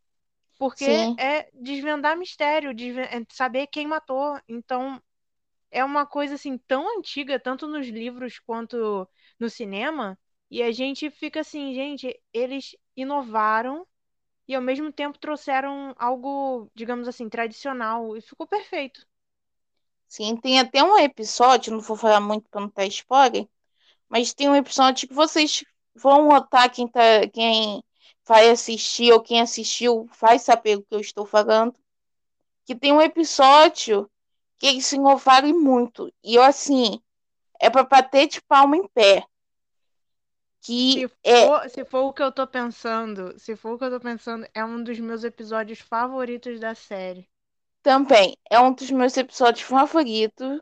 Porque 0.62 0.86
Sim, 0.86 1.18
é 1.18 1.50
desvendar 1.54 2.18
mistério, 2.18 2.74
desven- 2.76 3.06
é 3.06 3.26
saber 3.32 3.68
quem 3.68 3.88
matou. 3.88 4.40
Então 4.48 5.02
é 5.72 5.84
uma 5.86 6.06
coisa 6.08 6.36
assim 6.36 6.58
tão 6.60 6.98
antiga, 7.00 7.40
tanto 7.40 7.68
nos 7.68 7.88
livros 7.88 8.40
quanto 8.40 9.08
no 9.40 9.50
cinema, 9.50 10.20
e 10.52 10.64
a 10.64 10.72
gente 10.72 11.10
fica 11.12 11.42
assim, 11.42 11.74
gente, 11.76 12.20
eles 12.34 12.76
inovaram 12.98 13.88
e 14.48 14.56
ao 14.56 14.62
mesmo 14.62 14.92
tempo 14.94 15.20
trouxeram 15.20 15.96
algo, 16.00 16.72
digamos 16.76 17.08
assim, 17.08 17.30
tradicional 17.30 18.18
e 18.18 18.22
ficou 18.22 18.48
perfeito. 18.48 19.06
sim, 20.08 20.36
tem 20.38 20.60
até 20.60 20.84
um 20.84 20.98
episódio, 20.98 21.72
não 21.74 21.80
vou 21.82 21.98
falar 21.98 22.20
muito 22.22 22.48
para 22.50 22.62
não 22.62 22.70
dar 22.76 22.86
spoiler, 22.88 23.48
mas 24.10 24.34
tem 24.36 24.50
um 24.50 24.56
episódio 24.58 25.08
que 25.10 25.14
vocês 25.16 25.64
vão 25.96 26.28
notar 26.30 26.72
quem 26.72 26.88
tá, 26.90 27.02
quem 27.34 27.84
vai 28.26 28.50
assistir 28.50 29.12
ou 29.12 29.22
quem 29.22 29.42
assistiu 29.42 30.10
vai 30.20 30.40
saber 30.40 30.78
o 30.78 30.84
que 30.84 30.96
eu 30.96 31.00
estou 31.00 31.26
falando, 31.26 31.76
que 32.66 32.76
tem 32.76 32.92
um 32.92 33.02
episódio 33.02 34.10
que 34.58 34.68
eles 34.68 34.86
se 34.86 34.96
inovaram 34.96 35.50
muito. 35.60 36.12
E 36.24 36.36
eu 36.36 36.44
assim, 36.44 37.02
é 37.60 37.70
para 37.70 37.84
bater 37.84 38.28
de 38.28 38.42
palma 38.42 38.78
em 38.78 38.88
pé, 38.88 39.26
que 40.62 40.94
Se 40.94 41.12
é 41.24 41.48
for, 41.48 41.70
se 41.70 41.86
for 41.86 42.02
o 42.06 42.14
que 42.14 42.22
eu 42.22 42.32
tô 42.32 42.48
pensando, 42.48 43.38
se 43.40 43.56
for 43.56 43.74
o 43.74 43.78
que 43.78 43.86
eu 43.86 43.92
tô 43.92 44.00
pensando, 44.00 44.48
é 44.54 44.64
um 44.64 44.84
dos 44.84 45.00
meus 45.00 45.24
episódios 45.24 45.80
favoritos 45.80 46.60
da 46.60 46.76
série. 46.76 47.28
Também 47.82 48.38
é 48.50 48.60
um 48.60 48.72
dos 48.74 48.92
meus 48.92 49.18
episódios 49.18 49.64
favoritos. 49.68 50.60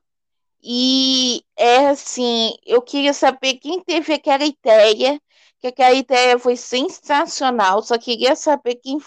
E 0.62 1.44
é 1.56 1.88
assim, 1.88 2.54
eu 2.66 2.82
queria 2.82 3.14
saber 3.14 3.56
quem 3.56 3.82
teve 3.82 4.14
aquela 4.14 4.46
ideia, 4.46 5.22
que 5.60 5.68
aquela 5.68 5.94
ideia 5.94 6.40
foi 6.40 6.56
sensacional, 6.56 7.84
só 7.84 7.98
queria 7.98 8.36
saber 8.36 8.76
quem 8.76 8.98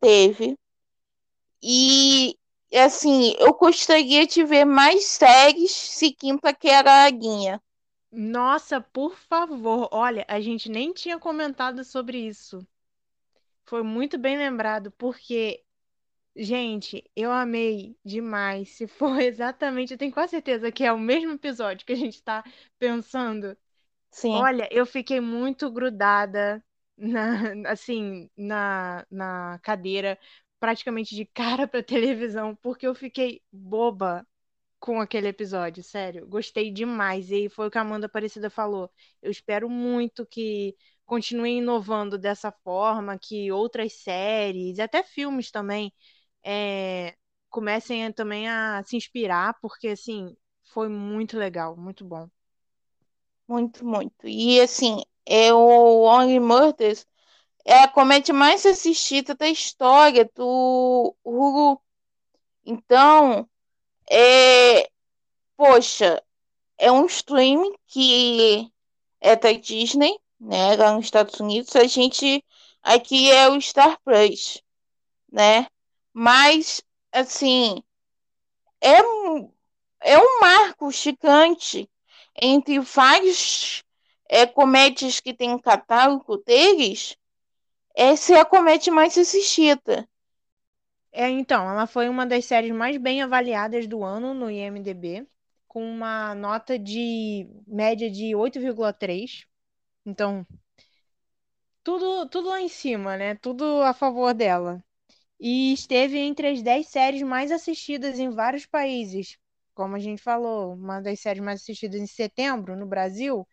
teve. 0.00 0.56
E 1.62 2.36
assim, 2.74 3.34
eu 3.38 3.54
gostaria 3.54 4.26
de 4.26 4.44
ver 4.44 4.64
mais 4.64 5.04
séries 5.04 5.70
seguindo 5.70 6.40
aquela 6.44 7.08
linha. 7.10 7.60
Nossa, 8.10 8.80
por 8.80 9.16
favor, 9.16 9.88
olha, 9.92 10.24
a 10.28 10.40
gente 10.40 10.68
nem 10.68 10.92
tinha 10.92 11.18
comentado 11.18 11.84
sobre 11.84 12.18
isso. 12.18 12.66
Foi 13.64 13.82
muito 13.82 14.18
bem 14.18 14.36
lembrado, 14.36 14.90
porque, 14.92 15.62
gente, 16.36 17.04
eu 17.16 17.30
amei 17.32 17.96
demais. 18.04 18.70
Se 18.70 18.86
for 18.86 19.18
exatamente, 19.22 19.92
eu 19.92 19.98
tenho 19.98 20.12
quase 20.12 20.32
certeza 20.32 20.70
que 20.72 20.84
é 20.84 20.92
o 20.92 20.98
mesmo 20.98 21.32
episódio 21.32 21.86
que 21.86 21.92
a 21.92 21.96
gente 21.96 22.14
está 22.14 22.44
pensando. 22.78 23.56
Sim. 24.12 24.46
Olha, 24.46 24.68
eu 24.70 24.86
fiquei 24.86 25.20
muito 25.20 25.70
grudada 25.70 26.64
na, 26.96 27.70
assim, 27.70 28.30
na, 28.36 29.06
na 29.10 29.58
cadeira, 29.62 30.18
praticamente 30.58 31.14
de 31.14 31.24
cara 31.26 31.66
para 31.68 31.82
televisão, 31.84 32.56
porque 32.56 32.86
eu 32.86 32.94
fiquei 32.94 33.42
boba 33.52 34.26
com 34.80 35.00
aquele 35.00 35.28
episódio, 35.28 35.82
sério. 35.84 36.26
Gostei 36.28 36.70
demais. 36.72 37.30
E 37.30 37.48
foi 37.50 37.68
o 37.68 37.70
que 37.70 37.78
a 37.78 37.82
Amanda 37.82 38.06
Aparecida 38.06 38.50
falou. 38.50 38.90
Eu 39.22 39.30
espero 39.30 39.68
muito 39.70 40.26
que 40.26 40.76
continuem 41.06 41.58
inovando 41.58 42.18
dessa 42.18 42.52
forma, 42.52 43.18
que 43.18 43.52
outras 43.52 43.94
séries, 43.94 44.78
até 44.78 45.02
filmes 45.02 45.50
também, 45.50 45.92
é, 46.44 47.16
comecem 47.50 48.12
também 48.12 48.48
a 48.48 48.82
se 48.84 48.96
inspirar, 48.96 49.58
porque 49.60 49.88
assim, 49.88 50.36
foi 50.64 50.88
muito 50.88 51.38
legal, 51.38 51.76
muito 51.76 52.04
bom. 52.04 52.28
Muito, 53.46 53.84
muito. 53.84 54.26
E 54.26 54.60
assim, 54.60 55.02
é 55.26 55.52
o 55.52 56.02
Only 56.04 56.40
Murders 56.40 57.06
é 57.64 57.80
a 57.80 57.88
comédia 57.88 58.34
mais 58.34 58.66
assistida 58.66 59.34
da 59.34 59.48
história 59.48 60.30
do 60.34 61.16
Hulu. 61.24 61.80
Então, 62.66 63.48
é, 64.10 64.90
poxa, 65.56 66.22
é 66.78 66.92
um 66.92 67.06
stream 67.06 67.74
que 67.88 68.70
é 69.20 69.36
da 69.36 69.52
Disney, 69.52 70.18
né, 70.40 70.76
lá 70.76 70.92
nos 70.94 71.06
Estados 71.06 71.40
Unidos. 71.40 71.76
A 71.76 71.86
gente 71.86 72.44
aqui 72.82 73.30
é 73.32 73.48
o 73.50 73.60
Star 73.60 74.00
Plus, 74.04 74.62
né? 75.32 75.66
Mas 76.14 76.82
assim, 77.12 77.82
é 78.80 78.98
é 80.00 80.18
um 80.18 80.40
marco 80.40 80.90
gigante 80.90 81.88
entre 82.40 82.78
vários 82.80 83.82
é, 84.28 84.46
que 85.20 85.34
tem 85.34 85.52
catálogo 85.58 86.38
deles. 86.38 87.16
Essa 87.94 88.34
é 88.36 88.40
a 88.40 88.44
comédia 88.44 88.92
mais 88.92 89.16
assistida. 89.18 90.08
É, 91.12 91.28
então, 91.28 91.68
ela 91.70 91.86
foi 91.86 92.08
uma 92.08 92.26
das 92.26 92.44
séries 92.46 92.72
mais 92.72 92.96
bem 92.96 93.22
avaliadas 93.22 93.86
do 93.86 94.02
ano 94.02 94.32
no 94.34 94.50
IMDb, 94.50 95.26
com 95.68 95.84
uma 95.84 96.34
nota 96.34 96.78
de 96.78 97.46
média 97.66 98.10
de 98.10 98.34
8,3. 98.34 99.46
Então, 100.06 100.46
tudo, 101.84 102.28
tudo 102.28 102.48
lá 102.48 102.60
em 102.60 102.68
cima, 102.68 103.16
né? 103.16 103.34
Tudo 103.36 103.82
a 103.82 103.92
favor 103.94 104.34
dela. 104.34 104.82
E 105.40 105.72
esteve 105.74 106.18
entre 106.18 106.48
as 106.48 106.62
10 106.62 106.88
séries 106.88 107.22
mais 107.22 107.52
assistidas 107.52 108.18
em 108.18 108.30
vários 108.30 108.66
países. 108.66 109.38
Como 109.74 109.96
a 109.96 109.98
gente 109.98 110.22
falou, 110.22 110.74
uma 110.74 111.00
das 111.00 111.20
séries 111.20 111.42
mais 111.42 111.60
assistidas 111.62 112.00
em 112.00 112.06
setembro 112.06 112.76
no 112.76 112.86
Brasil, 112.86 113.46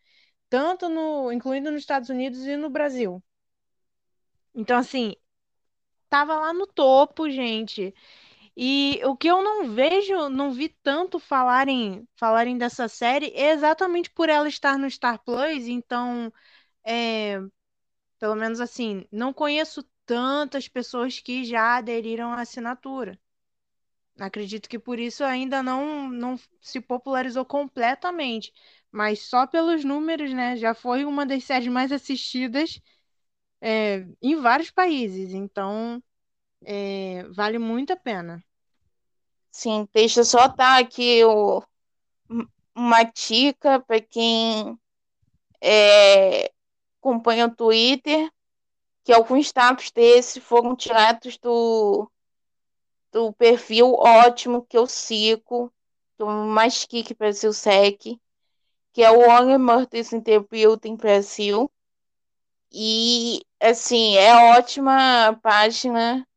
tanto 0.49 0.89
no, 0.89 1.31
incluindo 1.31 1.71
nos 1.71 1.81
Estados 1.81 2.09
Unidos 2.09 2.41
e 2.47 2.57
no 2.57 2.69
Brasil. 2.69 3.23
Então, 4.53 4.77
assim, 4.77 5.15
tava 6.09 6.35
lá 6.39 6.53
no 6.53 6.67
topo, 6.67 7.29
gente. 7.29 7.93
E 8.57 9.01
o 9.05 9.17
que 9.17 9.29
eu 9.29 9.43
não 9.43 9.73
vejo, 9.75 10.29
não 10.29 10.51
vi 10.51 10.69
tanto 10.83 11.19
falarem, 11.19 12.07
falarem 12.17 12.57
dessa 12.57 12.87
série 12.89 13.27
é 13.35 13.51
exatamente 13.51 14.11
por 14.11 14.29
ela 14.29 14.47
estar 14.49 14.77
no 14.77 14.89
Star 14.91 15.19
Plus, 15.23 15.67
então, 15.67 16.33
é, 16.85 17.39
pelo 18.19 18.35
menos 18.35 18.61
assim, 18.61 19.05
não 19.11 19.33
conheço 19.33 19.83
tantas 20.05 20.67
pessoas 20.69 21.19
que 21.19 21.43
já 21.45 21.77
aderiram 21.77 22.31
à 22.33 22.41
assinatura. 22.41 23.19
Acredito 24.19 24.69
que 24.69 24.79
por 24.79 24.99
isso 24.99 25.23
ainda 25.23 25.63
não, 25.63 26.09
não 26.09 26.35
se 26.61 26.81
popularizou 26.81 27.45
completamente, 27.45 28.53
mas 28.91 29.21
só 29.21 29.47
pelos 29.47 29.83
números, 29.83 30.33
né? 30.33 30.57
Já 30.57 30.73
foi 30.73 31.05
uma 31.05 31.25
das 31.25 31.43
séries 31.45 31.67
mais 31.69 31.91
assistidas 31.91 32.79
é, 33.61 34.05
em 34.21 34.35
vários 34.37 34.71
países, 34.71 35.33
então 35.33 36.03
é, 36.65 37.23
vale 37.31 37.59
muito 37.59 37.93
a 37.93 37.97
pena. 37.97 38.43
Sim, 39.51 39.87
deixa 39.93 40.21
eu 40.21 40.25
só 40.25 40.47
dar 40.47 40.79
aqui 40.81 41.23
o, 41.23 41.61
uma 42.75 43.03
dica 43.03 43.79
para 43.79 43.99
quem 44.01 44.77
é, 45.61 46.51
acompanha 47.01 47.47
o 47.47 47.55
Twitter, 47.55 48.31
que 49.03 49.13
alguns 49.13 49.47
status 49.47 49.91
desses 49.91 50.43
foram 50.43 50.75
tirados 50.75 51.37
do, 51.39 52.09
do 53.11 53.33
perfil 53.33 53.93
ótimo 53.93 54.65
que 54.65 54.77
eu 54.77 54.87
sigo, 54.87 55.71
do 56.17 56.25
mais 56.27 56.85
kick 56.85 57.13
Brasil 57.13 57.53
Sec, 57.53 58.19
que 58.93 59.03
é 59.03 59.11
o 59.11 59.29
Only 59.29 59.57
Murders 59.57 60.13
Interviewed 60.13 60.87
em 60.87 60.95
Brasil. 60.95 61.71
E, 62.71 63.41
assim, 63.59 64.15
é 64.17 64.57
ótima 64.57 65.37
página. 65.41 66.27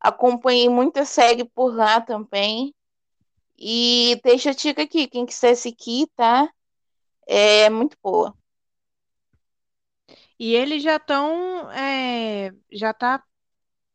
Acompanhei 0.00 0.68
muita 0.68 1.04
série 1.04 1.44
por 1.44 1.74
lá 1.74 2.00
também. 2.00 2.74
E 3.58 4.20
deixa 4.24 4.50
a 4.50 4.54
dica 4.54 4.82
aqui, 4.82 5.06
quem 5.06 5.26
quiser 5.26 5.54
seguir, 5.54 6.08
tá? 6.16 6.50
É 7.26 7.70
muito 7.70 7.96
boa. 8.02 8.34
E 10.38 10.54
eles 10.54 10.82
já 10.82 10.96
estão. 10.96 11.70
É, 11.70 12.52
já 12.72 12.92
tá 12.92 13.22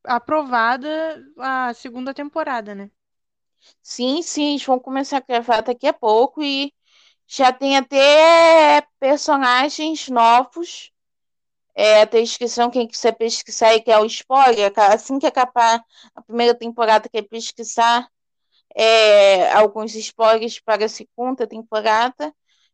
aprovada 0.07 1.23
a 1.37 1.73
segunda 1.73 2.13
temporada, 2.13 2.73
né? 2.75 2.89
Sim, 3.81 4.21
sim, 4.21 4.51
eles 4.51 4.65
vão 4.65 4.79
começar 4.79 5.17
a 5.17 5.21
gravar 5.21 5.61
daqui 5.61 5.87
a 5.87 5.93
pouco 5.93 6.43
e 6.43 6.73
já 7.27 7.51
tem 7.53 7.77
até 7.77 8.81
personagens 8.99 10.09
novos 10.09 10.91
é, 11.75 12.01
a 12.01 12.05
descrição, 12.05 12.71
quem 12.71 12.87
quiser 12.87 13.13
pesquisar 13.13 13.75
e 13.75 13.81
quer 13.81 13.99
o 13.99 14.05
spoiler, 14.05 14.71
assim 14.77 15.19
que 15.19 15.27
acabar 15.27 15.83
a 16.15 16.21
primeira 16.23 16.55
temporada, 16.55 17.09
quer 17.09 17.21
pesquisar 17.23 18.09
é, 18.75 19.51
alguns 19.53 19.95
spoilers 19.95 20.59
para 20.59 20.85
a 20.85 20.89
segunda 20.89 21.47
temporada, 21.47 22.33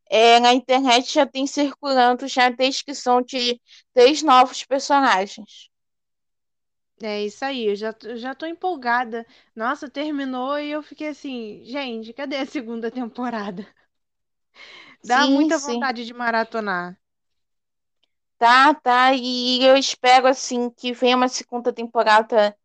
é, 0.10 0.40
na 0.40 0.54
internet 0.54 1.14
já 1.14 1.26
tem 1.26 1.48
circulando 1.48 2.28
já 2.28 2.48
a 2.48 2.50
descrição 2.52 3.22
de 3.22 3.62
três 3.94 4.24
novos 4.24 4.64
personagens. 4.66 5.70
É 7.02 7.24
isso 7.26 7.44
aí, 7.46 7.68
eu 7.68 7.76
já, 7.76 7.94
eu 8.04 8.18
já 8.18 8.34
tô 8.36 8.46
empolgada. 8.48 9.26
Nossa, 9.56 9.88
terminou 9.90 10.58
e 10.60 10.72
eu 10.72 10.82
fiquei 10.82 11.10
assim, 11.10 11.64
gente, 11.66 12.12
cadê 12.14 12.38
a 12.38 12.46
segunda 12.48 12.90
temporada? 12.92 13.68
Dá 15.04 15.28
sim, 15.28 15.28
muita 15.28 15.58
sim. 15.60 15.60
vontade 15.60 16.06
de 16.06 16.14
maratonar. 16.14 16.98
Tá, 18.38 18.74
tá. 18.76 19.14
E 19.16 19.64
eu 19.66 19.78
espero, 19.78 20.28
assim, 20.28 20.70
que 20.70 20.92
venha 20.94 21.16
uma 21.16 21.30
segunda 21.30 21.72
temporada 21.72 22.56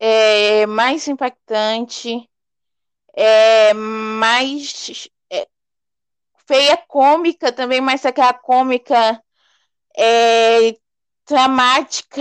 é, 0.00 0.66
mais 0.66 1.08
impactante, 1.08 2.28
é, 3.14 3.74
mais 3.74 5.08
é, 5.30 5.48
feia 6.46 6.76
cômica 6.88 7.52
também, 7.52 7.80
mas 7.80 8.04
aquela 8.06 8.34
cômica 8.34 9.22
é, 9.98 10.76
dramática, 11.28 12.20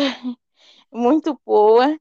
muito 0.91 1.39
boa. 1.45 1.97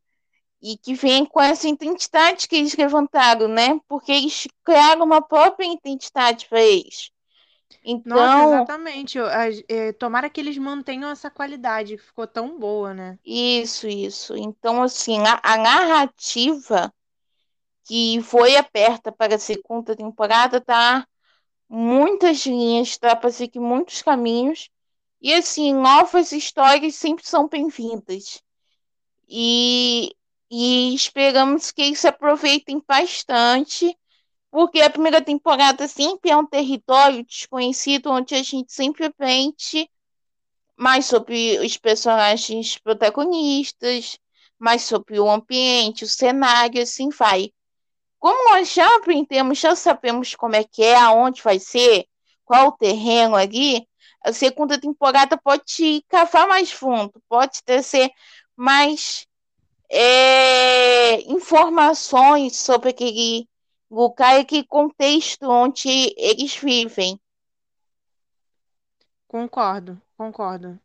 E 0.60 0.76
que 0.76 0.92
vem 0.92 1.24
com 1.24 1.40
essa 1.40 1.68
identidade 1.68 2.48
que 2.48 2.56
eles 2.56 2.74
levantaram, 2.74 3.46
né? 3.46 3.80
Porque 3.86 4.10
eles 4.10 4.48
criaram 4.64 5.04
uma 5.04 5.22
própria 5.22 5.72
identidade 5.72 6.48
para 6.48 6.60
eles. 6.60 7.12
Então, 7.84 8.16
Nossa, 8.16 8.54
exatamente. 8.56 9.18
É, 9.68 9.92
tomara 9.92 10.28
que 10.28 10.40
eles 10.40 10.58
mantenham 10.58 11.10
essa 11.10 11.30
qualidade 11.30 11.96
que 11.96 12.02
ficou 12.02 12.26
tão 12.26 12.58
boa, 12.58 12.92
né? 12.92 13.18
Isso, 13.24 13.86
isso. 13.86 14.36
Então, 14.36 14.82
assim, 14.82 15.20
a, 15.20 15.40
a 15.42 15.56
narrativa 15.56 16.92
que 17.84 18.20
foi 18.22 18.56
aberta 18.56 19.10
para 19.10 19.36
a 19.36 19.38
segunda 19.38 19.96
temporada 19.96 20.60
tá 20.60 21.06
muitas 21.68 22.44
linhas, 22.44 22.98
tá 22.98 23.16
para 23.16 23.30
seguir 23.30 23.60
muitos 23.60 24.02
caminhos. 24.02 24.68
E, 25.20 25.32
assim, 25.32 25.72
novas 25.72 26.32
histórias 26.32 26.94
sempre 26.94 27.26
são 27.26 27.48
bem-vindas. 27.48 28.42
E 29.28 30.14
E 30.50 30.94
esperamos 30.94 31.70
que 31.70 31.82
eles 31.82 32.04
aproveitem 32.04 32.82
bastante, 32.86 33.94
porque 34.50 34.80
a 34.80 34.88
primeira 34.88 35.20
temporada 35.20 35.86
sempre 35.86 36.30
é 36.30 36.36
um 36.36 36.46
território 36.46 37.22
desconhecido, 37.22 38.10
onde 38.10 38.34
a 38.34 38.42
gente 38.42 38.72
sempre 38.72 39.04
aprende 39.06 39.90
mais 40.76 41.06
sobre 41.06 41.58
os 41.58 41.76
personagens 41.76 42.78
protagonistas, 42.78 44.18
mais 44.58 44.82
sobre 44.82 45.20
o 45.20 45.28
ambiente, 45.28 46.04
o 46.04 46.08
cenário, 46.08 46.82
assim 46.82 47.10
vai. 47.10 47.52
Como 48.18 48.52
nós 48.52 48.72
já 48.72 48.96
aprendemos, 48.96 49.58
já 49.58 49.76
sabemos 49.76 50.34
como 50.34 50.56
é 50.56 50.64
que 50.64 50.82
é, 50.82 50.96
aonde 50.96 51.42
vai 51.42 51.58
ser, 51.58 52.06
qual 52.44 52.68
o 52.68 52.72
terreno 52.72 53.36
ali, 53.36 53.86
a 54.24 54.32
segunda 54.32 54.80
temporada 54.80 55.36
pode 55.36 56.02
cavar 56.08 56.48
mais 56.48 56.72
fundo, 56.72 57.12
pode 57.28 57.62
trazer 57.64 58.10
mais 58.58 59.24
é, 59.88 61.20
informações 61.30 62.56
sobre 62.56 62.90
aquele 62.90 63.48
lugar 63.88 64.36
e 64.36 64.40
aquele 64.40 64.64
contexto 64.64 65.44
onde 65.48 65.88
eles 66.16 66.56
vivem. 66.56 67.20
Concordo, 69.28 70.00
concordo. 70.16 70.78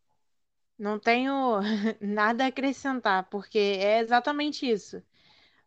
Não 0.78 1.00
tenho 1.00 1.60
nada 2.00 2.44
a 2.44 2.46
acrescentar, 2.46 3.28
porque 3.28 3.58
é 3.58 3.98
exatamente 3.98 4.70
isso. 4.70 5.02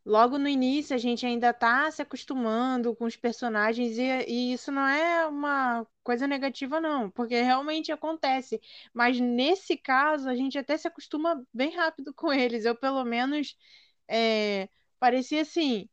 Logo 0.08 0.38
no 0.38 0.48
início, 0.48 0.96
a 0.96 0.98
gente 0.98 1.26
ainda 1.26 1.50
está 1.50 1.92
se 1.92 2.02
acostumando 2.02 2.96
com 2.96 3.04
os 3.04 3.18
personagens, 3.18 3.98
e, 3.98 4.04
e 4.26 4.54
isso 4.54 4.72
não 4.72 4.88
é 4.88 5.28
uma 5.28 5.86
coisa 6.02 6.26
negativa, 6.26 6.80
não, 6.80 7.12
porque 7.12 7.42
realmente 7.42 7.92
acontece. 7.92 8.62
Mas 8.94 9.20
nesse 9.20 9.76
caso, 9.76 10.30
a 10.30 10.36
gente 10.36 10.58
até 10.58 10.78
se 10.78 10.88
acostuma 10.88 11.46
bem 11.54 11.76
rápido 11.76 12.14
com 12.14 12.32
eles. 12.32 12.64
Eu, 12.64 12.74
pelo 12.74 13.04
menos, 13.04 13.58
é, 14.08 14.70
parecia 14.98 15.42
assim, 15.42 15.90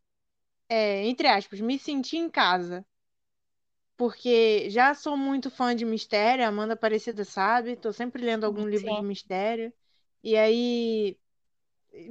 é, 0.69 1.05
entre 1.07 1.29
aspas, 1.29 1.61
me 1.61 1.79
senti 1.79 2.17
em 2.17 2.31
casa. 2.31 2.87
Porque 3.97 4.71
já 4.71 4.95
sou 4.95 5.17
muito 5.17 5.51
fã 5.51 5.75
de 5.75 5.85
mistério, 5.85 6.45
a 6.45 6.49
Amanda 6.49 6.75
Aparecida 6.75 7.25
sabe, 7.25 7.77
tô 7.77 7.93
sempre 7.93 8.25
lendo 8.25 8.45
algum 8.45 8.69
livro 8.69 8.93
de 8.93 9.01
Sim. 9.01 9.03
mistério. 9.03 9.73
E 10.23 10.37
aí 10.37 11.19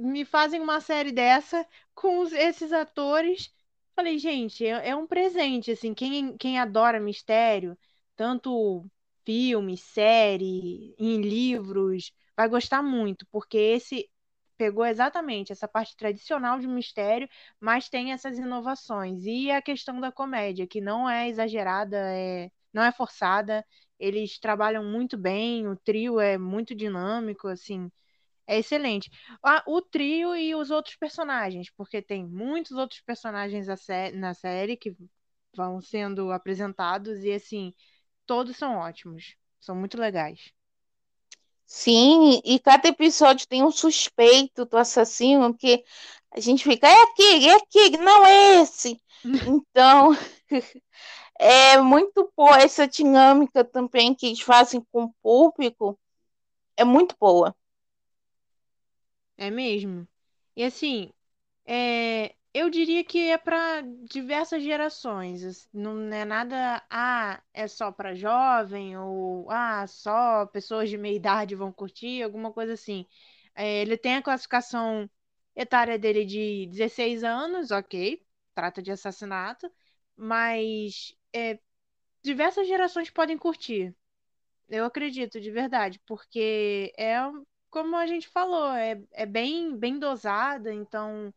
me 0.00 0.24
fazem 0.24 0.60
uma 0.60 0.80
série 0.80 1.12
dessa 1.12 1.66
com 1.94 2.20
os- 2.20 2.32
esses 2.32 2.72
atores. 2.72 3.52
Falei, 3.94 4.18
gente, 4.18 4.64
é, 4.66 4.88
é 4.90 4.96
um 4.96 5.06
presente, 5.06 5.70
assim, 5.72 5.94
quem, 5.94 6.36
quem 6.36 6.58
adora 6.58 6.98
mistério, 7.00 7.78
tanto 8.16 8.86
filme, 9.24 9.76
série, 9.76 10.94
em 10.98 11.20
livros, 11.22 12.12
vai 12.36 12.48
gostar 12.48 12.82
muito, 12.82 13.26
porque 13.30 13.56
esse 13.58 14.10
pegou 14.56 14.84
exatamente 14.86 15.52
essa 15.52 15.66
parte 15.68 15.96
tradicional 15.96 16.58
de 16.60 16.66
mistério, 16.68 17.28
mas 17.60 17.88
tem 17.88 18.12
essas 18.12 18.38
inovações. 18.38 19.24
E 19.26 19.50
a 19.50 19.60
questão 19.62 20.00
da 20.00 20.12
comédia, 20.12 20.66
que 20.66 20.80
não 20.80 21.08
é 21.08 21.28
exagerada, 21.28 21.96
é, 21.98 22.50
não 22.72 22.82
é 22.82 22.92
forçada, 22.92 23.64
eles 23.98 24.38
trabalham 24.38 24.84
muito 24.84 25.16
bem, 25.18 25.66
o 25.68 25.76
trio 25.76 26.20
é 26.20 26.38
muito 26.38 26.74
dinâmico, 26.74 27.48
assim. 27.48 27.90
É 28.46 28.58
excelente. 28.58 29.10
Ah, 29.42 29.62
o 29.66 29.80
trio 29.80 30.36
e 30.36 30.54
os 30.54 30.70
outros 30.70 30.96
personagens, 30.96 31.70
porque 31.76 32.02
tem 32.02 32.26
muitos 32.26 32.72
outros 32.72 33.00
personagens 33.00 33.66
na 34.14 34.34
série 34.34 34.76
que 34.76 34.94
vão 35.56 35.80
sendo 35.80 36.30
apresentados 36.30 37.24
e 37.24 37.32
assim, 37.32 37.74
todos 38.26 38.56
são 38.56 38.76
ótimos. 38.76 39.34
São 39.60 39.74
muito 39.74 39.98
legais. 39.98 40.52
Sim, 41.66 42.40
e 42.44 42.58
cada 42.58 42.88
episódio 42.88 43.48
tem 43.48 43.62
um 43.64 43.70
suspeito 43.70 44.64
do 44.66 44.76
assassino 44.76 45.56
que 45.56 45.82
a 46.30 46.40
gente 46.40 46.62
fica, 46.64 46.86
é 46.86 47.02
aquele, 47.04 47.48
é 47.48 47.54
aquele, 47.54 47.96
não 47.98 48.26
é 48.26 48.60
esse. 48.62 49.00
Então, 49.74 50.10
é 51.38 51.78
muito 51.80 52.30
boa 52.36 52.58
essa 52.58 52.86
dinâmica 52.86 53.64
também 53.64 54.14
que 54.14 54.26
eles 54.26 54.40
fazem 54.40 54.84
com 54.92 55.04
o 55.04 55.14
público, 55.22 55.98
é 56.76 56.84
muito 56.84 57.16
boa. 57.18 57.54
É 59.36 59.50
mesmo. 59.50 60.06
E 60.56 60.64
assim, 60.64 61.12
é, 61.66 62.34
eu 62.54 62.70
diria 62.70 63.04
que 63.04 63.30
é 63.30 63.38
para 63.38 63.82
diversas 64.10 64.62
gerações. 64.62 65.68
Não 65.72 66.12
é 66.14 66.24
nada, 66.24 66.84
ah, 66.90 67.42
é 67.54 67.68
só 67.68 67.92
para 67.92 68.14
jovem 68.14 68.96
ou 68.98 69.50
ah, 69.50 69.86
só 69.86 70.46
pessoas 70.46 70.90
de 70.90 70.98
meia 70.98 71.16
idade 71.16 71.54
vão 71.56 71.72
curtir, 71.72 72.22
alguma 72.22 72.52
coisa 72.52 72.74
assim. 72.74 73.06
É, 73.54 73.82
ele 73.82 73.96
tem 73.98 74.16
a 74.16 74.22
classificação 74.22 75.10
etária 75.56 75.98
dele 75.98 76.24
de 76.24 76.66
16 76.68 77.24
anos, 77.24 77.70
ok, 77.70 78.24
trata 78.54 78.82
de 78.82 78.90
assassinato, 78.92 79.70
mas 80.16 81.14
é, 81.32 81.58
diversas 82.22 82.68
gerações 82.68 83.10
podem 83.10 83.38
curtir. 83.38 83.94
Eu 84.68 84.84
acredito, 84.84 85.40
de 85.40 85.50
verdade, 85.50 86.00
porque 86.06 86.92
é 86.98 87.16
como 87.74 87.96
a 87.96 88.06
gente 88.06 88.28
falou, 88.28 88.70
é, 88.70 89.02
é 89.10 89.26
bem, 89.26 89.76
bem 89.76 89.98
dosada, 89.98 90.72
então 90.72 91.34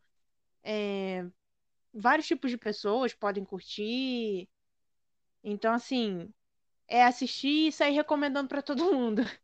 vários 1.92 2.28
tipos 2.28 2.48
de 2.48 2.56
pessoas 2.56 3.12
podem 3.12 3.44
curtir. 3.44 4.48
Então, 5.42 5.74
assim, 5.74 6.32
é 6.86 7.04
assistir 7.04 7.66
e 7.66 7.72
sair 7.72 7.92
recomendando 7.92 8.48
pra 8.48 8.62
todo 8.62 8.92
mundo. 8.94 9.22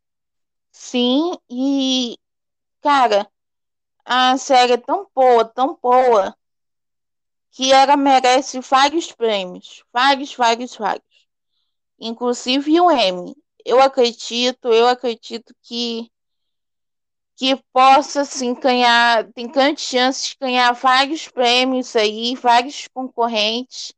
Sim, 0.70 1.37
e 1.50 2.16
cara, 2.80 3.28
a 4.04 4.38
série 4.38 4.74
é 4.74 4.76
tão 4.76 5.11
boa, 5.12 5.44
tão 5.44 5.76
boa, 5.83 6.37
que 7.50 7.72
ela 7.72 7.96
merece 7.96 8.61
vários 8.61 9.11
prêmios, 9.11 9.83
vários, 9.92 10.33
vários, 10.33 10.76
vários. 10.76 11.26
Inclusive 11.98 12.80
o 12.80 12.88
Emmy. 12.88 13.35
Eu 13.64 13.80
acredito, 13.80 14.68
eu 14.68 14.87
acredito 14.87 15.52
que 15.61 16.09
que 17.37 17.57
possa 17.73 18.23
assim 18.23 18.55
ganhar, 18.55 19.27
tem 19.35 19.49
grandes 19.51 19.85
chances 19.85 20.31
de 20.31 20.37
ganhar 20.40 20.73
vários 20.73 21.29
prêmios 21.29 21.94
aí, 21.97 22.35
vários 22.37 22.88
concorrentes 22.88 23.92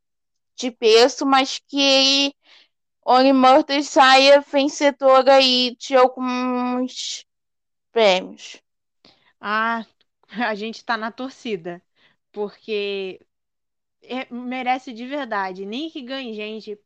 de 0.56 0.70
peso, 0.72 1.26
mas 1.26 1.60
que 1.68 2.34
Only 3.06 3.32
Murders 3.32 3.88
saia 3.88 4.40
vencedora 4.42 5.36
aí 5.36 5.76
de 5.78 5.96
alguns 5.96 7.24
prêmios. 7.92 8.62
Ah, 9.40 9.84
a 10.28 10.54
gente 10.54 10.84
tá 10.84 10.96
na 10.96 11.10
torcida, 11.12 11.82
porque 12.32 13.20
é- 14.02 14.32
merece 14.34 14.92
de 14.92 15.06
verdade. 15.06 15.66
Nem 15.66 15.90
que 15.90 16.02
ganhe 16.02 16.34
gente, 16.34 16.78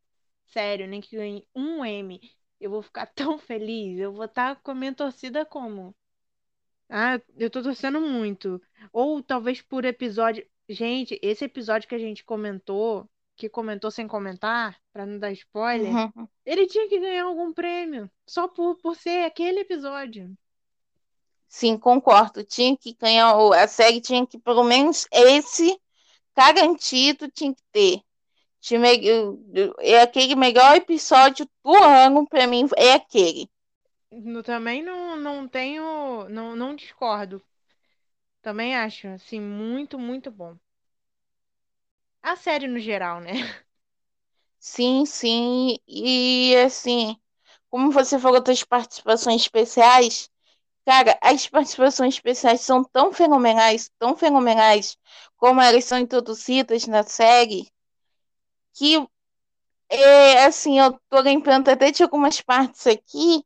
sério, 0.48 0.86
nem 0.88 1.00
que 1.00 1.16
ganhe 1.16 1.46
um 1.54 1.84
M. 1.84 2.20
Eu 2.60 2.70
vou 2.72 2.82
ficar 2.82 3.06
tão 3.14 3.38
feliz. 3.38 3.98
Eu 4.00 4.12
vou 4.14 4.26
estar 4.26 4.56
com 4.62 4.72
a 4.72 4.76
minha 4.76 4.94
torcida 4.94 5.44
como? 5.46 5.94
Ah, 6.90 7.20
eu 7.36 7.48
tô 7.48 7.62
torcendo 7.62 8.00
muito. 8.00 8.60
Ou 8.92 9.22
talvez 9.22 9.62
por 9.62 9.84
episódio. 9.84 10.44
Gente, 10.68 11.18
esse 11.22 11.44
episódio 11.44 11.88
que 11.88 11.94
a 11.94 11.98
gente 11.98 12.24
comentou, 12.24 13.08
que 13.36 13.48
comentou 13.48 13.90
sem 13.90 14.06
comentar, 14.06 14.76
pra 14.92 15.06
não 15.06 15.18
dar 15.18 15.32
spoiler, 15.32 15.90
Uhum. 15.92 16.28
ele 16.44 16.66
tinha 16.66 16.88
que 16.88 16.98
ganhar 17.00 17.24
algum 17.24 17.52
prêmio. 17.52 18.10
Só 18.26 18.46
por, 18.48 18.76
por 18.76 18.96
ser 18.96 19.24
aquele 19.24 19.60
episódio. 19.60 20.32
Sim, 21.48 21.76
concordo. 21.78 22.44
Tinha 22.44 22.76
que 22.76 22.92
ganhar, 22.94 23.34
a 23.54 23.66
série 23.66 24.00
tinha 24.00 24.26
que, 24.26 24.38
pelo 24.38 24.62
menos 24.62 25.06
esse 25.12 25.76
garantido, 26.36 27.28
tinha 27.30 27.54
que 27.54 27.62
ter. 27.72 28.00
Me- 28.72 29.72
É 29.80 30.02
aquele 30.02 30.34
melhor 30.36 30.76
episódio 30.76 31.48
do 31.64 31.74
ano, 31.74 32.26
pra 32.28 32.46
mim, 32.46 32.68
é 32.76 32.92
aquele. 32.92 33.48
Também 34.44 34.82
não, 34.84 35.16
não 35.16 35.48
tenho. 35.48 36.28
Não, 36.28 36.54
não 36.56 36.74
discordo. 36.76 37.42
Também 38.42 38.76
acho, 38.76 39.08
assim, 39.08 39.40
muito, 39.40 39.98
muito 39.98 40.30
bom. 40.30 40.56
A 42.22 42.34
série 42.34 42.66
no 42.66 42.78
geral, 42.78 43.20
né? 43.20 43.32
Sim, 44.58 45.04
sim. 45.06 45.76
E 45.88 46.54
assim, 46.64 47.16
como 47.70 47.90
você 47.92 48.18
falou 48.18 48.42
das 48.42 48.62
participações 48.64 49.42
especiais, 49.42 50.30
cara, 50.86 51.18
as 51.22 51.48
participações 51.48 52.14
especiais 52.14 52.60
são 52.62 52.84
tão 52.84 53.12
fenomenais, 53.12 53.90
tão 53.98 54.16
fenomenais, 54.16 54.96
como 55.36 55.60
elas 55.62 55.84
são 55.86 55.98
introduzidas 55.98 56.86
na 56.88 57.02
série, 57.04 57.70
que 58.74 58.96
é 59.90 60.44
assim, 60.46 60.78
eu 60.80 60.98
tô 61.10 61.20
lembrando 61.20 61.68
até 61.70 61.90
de 61.90 62.02
algumas 62.02 62.40
partes 62.40 62.86
aqui 62.86 63.44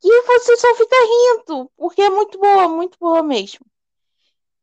que 0.00 0.22
você 0.22 0.56
só 0.56 0.74
fica 0.74 0.96
rindo, 0.96 1.70
porque 1.76 2.02
é 2.02 2.10
muito 2.10 2.38
boa, 2.38 2.68
muito 2.68 2.98
boa 2.98 3.22
mesmo. 3.22 3.64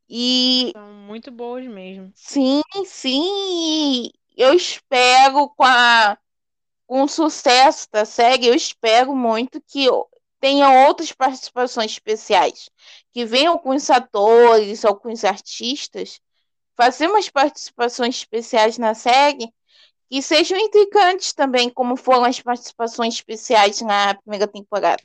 E 0.08 0.72
São 0.72 0.92
muito 0.92 1.30
boas 1.30 1.66
mesmo. 1.66 2.12
sim, 2.14 2.62
sim, 2.84 4.10
eu 4.36 4.54
espero 4.54 5.48
com 5.50 5.64
a 5.64 6.16
com 6.86 7.02
o 7.02 7.08
sucesso 7.08 7.88
da 7.90 8.04
série, 8.04 8.46
eu 8.46 8.54
espero 8.54 9.14
muito 9.14 9.60
que 9.60 9.88
tenha 10.40 10.86
outras 10.86 11.10
participações 11.12 11.90
especiais, 11.92 12.70
que 13.12 13.24
venham 13.24 13.54
alguns 13.54 13.90
atores, 13.90 14.84
alguns 14.84 15.24
artistas, 15.24 16.20
fazer 16.76 17.08
umas 17.08 17.28
participações 17.28 18.16
especiais 18.16 18.78
na 18.78 18.94
série 18.94 19.52
que 20.08 20.22
sejam 20.22 20.56
intrigantes 20.58 21.32
também, 21.32 21.68
como 21.68 21.96
foram 21.96 22.24
as 22.24 22.40
participações 22.40 23.14
especiais 23.14 23.80
na 23.80 24.14
primeira 24.14 24.46
temporada. 24.46 25.02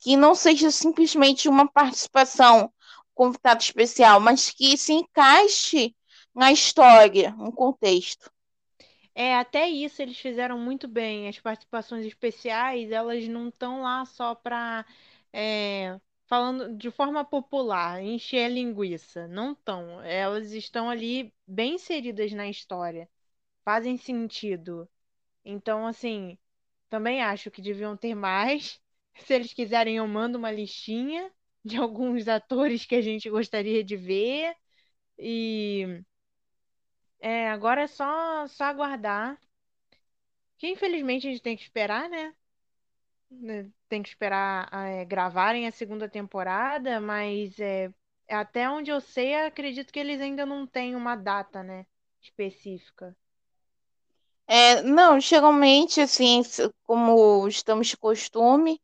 Que 0.00 0.16
não 0.16 0.34
seja 0.34 0.70
simplesmente 0.70 1.48
uma 1.48 1.70
participação 1.70 2.72
convidado 3.14 3.62
especial, 3.62 4.18
mas 4.20 4.50
que 4.50 4.76
se 4.76 4.92
encaixe 4.92 5.94
na 6.34 6.50
história, 6.52 7.32
no 7.32 7.52
contexto. 7.52 8.30
É, 9.14 9.36
até 9.36 9.68
isso 9.68 10.00
eles 10.00 10.18
fizeram 10.18 10.58
muito 10.58 10.88
bem. 10.88 11.28
As 11.28 11.38
participações 11.38 12.06
especiais, 12.06 12.90
elas 12.90 13.26
não 13.28 13.48
estão 13.48 13.82
lá 13.82 14.04
só 14.06 14.34
para 14.34 14.86
é, 15.32 16.00
falando 16.26 16.76
de 16.76 16.90
forma 16.90 17.24
popular, 17.24 18.02
encher 18.02 18.44
a 18.46 18.48
linguiça. 18.48 19.26
Não 19.28 19.52
estão. 19.52 20.00
Elas 20.02 20.52
estão 20.52 20.88
ali 20.88 21.34
bem 21.46 21.74
inseridas 21.74 22.32
na 22.32 22.48
história. 22.48 23.08
Fazem 23.64 23.96
sentido. 23.98 24.88
Então, 25.44 25.86
assim, 25.86 26.38
também 26.90 27.22
acho 27.22 27.50
que 27.50 27.62
deviam 27.62 27.96
ter 27.96 28.14
mais. 28.14 28.80
Se 29.16 29.34
eles 29.34 29.52
quiserem, 29.52 29.96
eu 29.96 30.06
mando 30.08 30.38
uma 30.38 30.50
listinha 30.50 31.30
de 31.64 31.76
alguns 31.76 32.26
atores 32.28 32.84
que 32.84 32.94
a 32.94 33.00
gente 33.02 33.28
gostaria 33.30 33.84
de 33.84 33.96
ver. 33.96 34.54
E 35.18 36.02
é, 37.20 37.50
agora 37.50 37.82
é 37.82 37.86
só, 37.86 38.46
só 38.48 38.64
aguardar. 38.64 39.38
Que 40.58 40.68
infelizmente 40.68 41.26
a 41.26 41.30
gente 41.30 41.42
tem 41.42 41.56
que 41.56 41.62
esperar, 41.62 42.08
né? 42.08 42.34
Né, 43.30 43.70
Tem 43.88 44.02
que 44.02 44.08
esperar 44.08 44.68
é, 44.72 45.04
gravarem 45.04 45.66
a 45.66 45.72
segunda 45.72 46.08
temporada, 46.08 47.00
mas 47.00 47.58
é, 47.60 47.92
até 48.28 48.68
onde 48.68 48.90
eu 48.90 49.00
sei, 49.00 49.34
acredito 49.34 49.92
que 49.92 49.98
eles 49.98 50.20
ainda 50.20 50.44
não 50.44 50.66
têm 50.66 50.96
uma 50.96 51.16
data, 51.16 51.62
né? 51.62 51.86
Específica. 52.20 53.16
É, 54.46 54.82
não, 54.82 55.20
geralmente, 55.20 56.00
assim, 56.00 56.42
como 56.82 57.46
estamos 57.46 57.86
de 57.88 57.96
costume, 57.96 58.80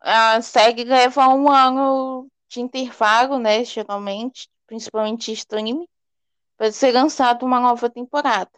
a 0.00 0.40
série 0.42 0.84
leva 0.84 1.28
um 1.28 1.50
ano 1.50 2.28
de 2.48 2.60
intervalo, 2.60 3.38
né? 3.38 3.64
Geralmente, 3.64 4.48
principalmente 4.66 5.32
streaming, 5.32 5.86
para 6.56 6.72
ser 6.72 6.92
lançado 6.92 7.44
uma 7.44 7.60
nova 7.60 7.90
temporada. 7.90 8.50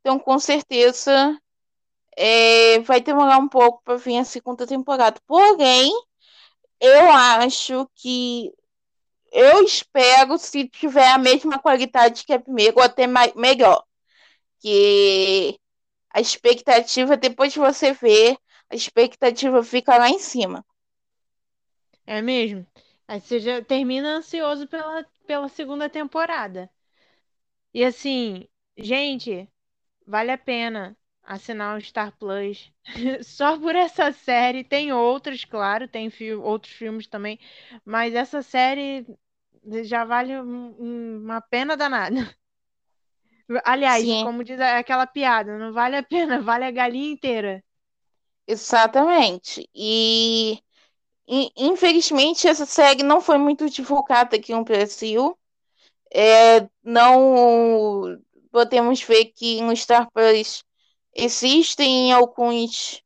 Então, 0.00 0.18
com 0.18 0.38
certeza, 0.38 1.38
é, 2.16 2.80
vai 2.80 3.00
demorar 3.00 3.38
um 3.38 3.48
pouco 3.48 3.82
para 3.84 3.96
vir 3.96 4.18
a 4.18 4.24
segunda 4.24 4.66
temporada. 4.66 5.20
Porém, 5.26 5.92
eu 6.80 7.10
acho 7.12 7.88
que 7.94 8.52
eu 9.32 9.62
espero 9.64 10.38
se 10.38 10.68
tiver 10.68 11.08
a 11.08 11.18
mesma 11.18 11.58
qualidade 11.58 12.24
que 12.24 12.32
a 12.32 12.40
primeira, 12.40 12.74
ou 12.76 12.82
até 12.82 13.06
melhor. 13.36 13.84
Que 14.60 15.58
a 16.10 16.20
expectativa, 16.20 17.16
depois 17.16 17.52
de 17.52 17.58
você 17.60 17.92
ver, 17.92 18.36
a 18.70 18.74
expectativa 18.76 19.62
fica 19.62 19.96
lá 19.96 20.08
em 20.10 20.18
cima. 20.18 20.64
É 22.10 22.20
mesmo? 22.20 22.66
Aí 23.08 23.20
você 23.22 23.40
já 23.40 23.64
termina 23.64 24.16
ansioso 24.18 24.66
pela, 24.68 25.02
pela 25.26 25.48
segunda 25.48 25.88
temporada. 25.88 26.70
E 27.74 27.84
assim, 27.84 28.48
gente, 28.76 29.48
vale 30.06 30.32
a 30.32 30.38
pena 30.38 30.96
assinar 31.22 31.78
o 31.78 31.82
Star 31.82 32.16
Plus. 32.18 32.72
Só 33.24 33.58
por 33.58 33.76
essa 33.76 34.12
série, 34.12 34.64
tem 34.64 34.92
outros, 34.92 35.44
claro, 35.44 35.88
tem 35.88 36.10
fi 36.10 36.34
outros 36.34 36.72
filmes 36.74 37.06
também, 37.08 37.38
mas 37.84 38.14
essa 38.14 38.42
série 38.42 39.06
já 39.84 40.04
vale 40.04 40.40
um- 40.40 41.18
uma 41.22 41.40
pena 41.42 41.76
danada. 41.76 42.16
Aliás, 43.64 44.14
Sim, 44.14 44.22
como 44.22 44.42
diz 44.44 44.58
aquela 44.60 45.06
piada, 45.06 45.58
não 45.58 45.72
vale 45.72 45.96
a 45.96 46.02
pena, 46.02 46.40
vale 46.50 46.64
a 46.64 46.70
galinha 46.70 47.12
inteira. 47.12 47.62
exatamente. 48.46 49.68
E 49.74 50.62
in- 51.30 51.50
infelizmente 51.56 52.48
essa 52.48 52.66
série 52.66 53.02
não 53.04 53.20
foi 53.22 53.38
muito 53.38 53.70
divulgada 53.70 54.36
aqui 54.36 54.52
no 54.54 54.64
Brasil. 54.64 55.38
É, 56.12 56.68
não 56.84 58.18
podemos 58.52 59.02
ver 59.02 59.26
que 59.26 59.62
no 59.62 59.76
Star 59.76 60.10
Plus 60.12 60.64
existem 61.14 62.12
alguns, 62.12 63.02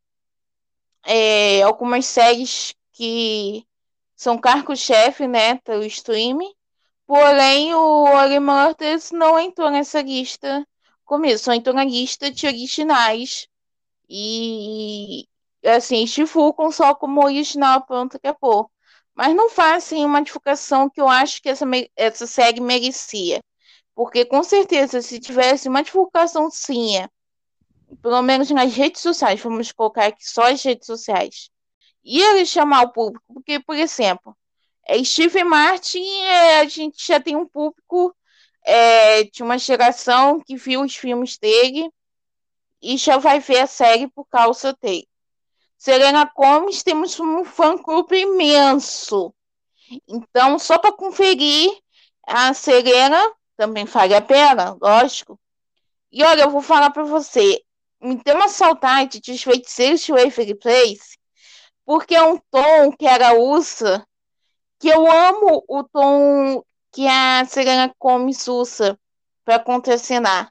é, 1.04 1.62
algumas 1.62 2.06
séries 2.06 2.74
que 2.92 3.66
são 4.16 4.38
cargo-chefe, 4.38 5.26
né, 5.28 5.60
do 5.66 5.84
streaming. 5.84 6.52
Porém, 7.06 7.74
o 7.74 8.04
Only 8.06 8.40
Murders 8.40 9.12
não 9.12 9.38
entrou 9.40 9.70
nessa 9.70 10.02
lista 10.02 10.66
comigo, 11.04 11.38
só 11.38 11.54
entrou 11.54 11.74
na 11.76 11.84
lista 11.84 12.30
de 12.30 12.46
originais. 12.46 13.48
E, 14.08 15.26
assim, 15.64 16.04
divulgam 16.04 16.70
só 16.70 16.94
como 16.94 17.24
original, 17.24 17.84
pronto, 17.86 18.16
acabou. 18.16 18.70
Mas 19.14 19.34
não 19.34 19.48
fazem 19.50 20.04
uma 20.04 20.22
divulgação 20.22 20.90
que 20.90 21.00
eu 21.00 21.08
acho 21.08 21.40
que 21.42 21.48
essa, 21.48 21.64
essa 21.96 22.26
série 22.26 22.60
merecia. 22.60 23.40
Porque, 23.94 24.24
com 24.24 24.42
certeza, 24.42 25.00
se 25.02 25.20
tivesse 25.20 25.68
uma 25.68 25.82
divulgação 25.82 26.50
sim, 26.50 26.96
pelo 28.02 28.22
menos 28.22 28.50
nas 28.50 28.74
redes 28.74 29.00
sociais, 29.02 29.40
vamos 29.40 29.72
colocar 29.72 30.06
aqui 30.06 30.28
só 30.28 30.50
as 30.50 30.62
redes 30.62 30.86
sociais, 30.86 31.50
ia 32.04 32.44
chamar 32.44 32.82
o 32.82 32.92
público. 32.92 33.24
Porque, 33.32 33.60
por 33.60 33.76
exemplo, 33.76 34.36
é, 34.86 35.02
Steve 35.04 35.44
Martin, 35.44 36.04
é, 36.22 36.60
a 36.60 36.68
gente 36.68 37.06
já 37.06 37.20
tem 37.20 37.36
um 37.36 37.46
público 37.46 38.14
é, 38.64 39.24
de 39.24 39.42
uma 39.42 39.58
geração 39.58 40.40
que 40.40 40.56
viu 40.56 40.82
os 40.82 40.96
filmes 40.96 41.38
dele 41.38 41.88
e 42.82 42.96
já 42.96 43.18
vai 43.18 43.40
ver 43.40 43.60
a 43.60 43.66
série 43.66 44.08
por 44.08 44.26
causa 44.26 44.76
dele. 44.82 45.08
Selena 45.84 46.24
Gomez, 46.34 46.82
temos 46.82 47.20
um 47.20 47.44
fã-clube 47.44 48.18
imenso. 48.18 49.34
Então, 50.08 50.58
só 50.58 50.78
para 50.78 50.90
conferir, 50.90 51.70
a 52.26 52.54
Selena 52.54 53.22
também 53.54 53.84
vale 53.84 54.14
a 54.14 54.22
pena, 54.22 54.78
lógico. 54.80 55.38
E 56.10 56.24
olha, 56.24 56.44
eu 56.44 56.50
vou 56.50 56.62
falar 56.62 56.88
para 56.88 57.04
você, 57.04 57.62
me 58.00 58.16
deu 58.16 58.34
uma 58.34 58.48
saudade 58.48 59.20
de 59.20 59.32
Os 59.32 59.42
Feiticeiros 59.42 60.00
de 60.00 60.12
Waverly 60.12 60.54
Place, 60.54 61.18
porque 61.84 62.14
é 62.14 62.22
um 62.22 62.38
tom 62.50 62.90
que 62.98 63.06
ela 63.06 63.34
usa 63.34 64.06
que 64.80 64.88
eu 64.88 65.06
amo 65.06 65.62
o 65.68 65.84
tom 65.84 66.64
que 66.92 67.06
a 67.06 67.44
Selena 67.44 67.94
Gomez 68.00 68.48
usa 68.48 68.98
para 69.44 69.58
contracenar, 69.58 70.50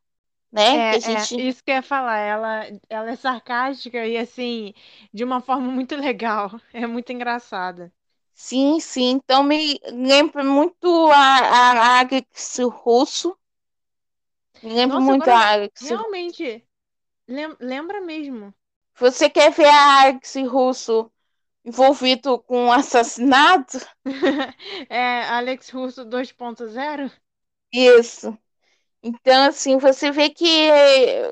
né? 0.53 0.99
É, 0.99 0.99
é, 1.25 1.31
gente, 1.31 1.37
isso 1.37 1.63
que 1.63 1.71
eu 1.71 1.75
ia 1.75 1.83
falar. 1.83 2.17
Ela, 2.17 2.63
ela 2.89 3.11
é 3.11 3.15
sarcástica 3.15 4.05
e, 4.07 4.17
assim, 4.17 4.73
de 5.13 5.23
uma 5.23 5.41
forma 5.41 5.69
muito 5.71 5.95
legal. 5.97 6.51
É 6.73 6.87
muito 6.87 7.11
engraçada. 7.11 7.91
sim, 8.33 8.79
sim. 8.79 9.09
Então 9.11 9.43
me 9.43 9.79
lembra 9.91 10.43
muito 10.43 10.87
a, 11.11 11.17
a 11.17 11.99
Alex 12.01 12.57
Russo, 12.59 13.35
me 14.63 14.73
lembra 14.73 14.99
Nossa, 14.99 15.11
muito 15.11 15.27
a 15.29 15.51
Alex. 15.51 15.91
realmente 15.91 16.67
lem- 17.27 17.57
lembra 17.59 18.01
mesmo. 18.01 18.53
Você 18.97 19.29
quer 19.29 19.51
ver 19.51 19.67
a 19.67 20.01
Alex 20.01 20.33
Russo 20.47 21.11
envolvido 21.65 22.39
com 22.39 22.67
um 22.67 22.71
assassinato? 22.73 23.79
É 24.89 25.23
Alex 25.25 25.69
Russo 25.69 26.05
2.0? 26.05 27.11
Isso. 27.73 28.37
Então, 29.05 29.49
assim, 29.49 29.77
você 29.77 30.11
vê 30.11 30.29
que 30.29 30.45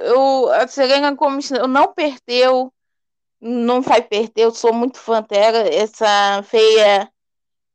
eu, 0.04 0.50
a 0.52 0.68
Selena 0.68 1.12
Gomez 1.12 1.50
não 1.52 1.94
perdeu, 1.94 2.74
não 3.40 3.82
vai 3.82 4.02
perder, 4.02 4.44
eu 4.44 4.52
sou 4.52 4.74
muito 4.74 5.00
fã 5.00 5.22
dela, 5.24 5.60
essa 5.60 6.44
feia 6.44 7.10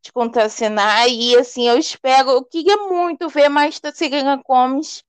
de 0.02 0.12
contracenar, 0.12 1.08
e 1.08 1.36
assim, 1.36 1.68
eu 1.68 1.78
espero, 1.78 2.30
eu 2.30 2.44
queria 2.44 2.76
muito 2.88 3.28
ver 3.30 3.48
mais 3.48 3.80
da 3.80 3.92
Selena 3.92 4.36
Gomez 4.46 5.02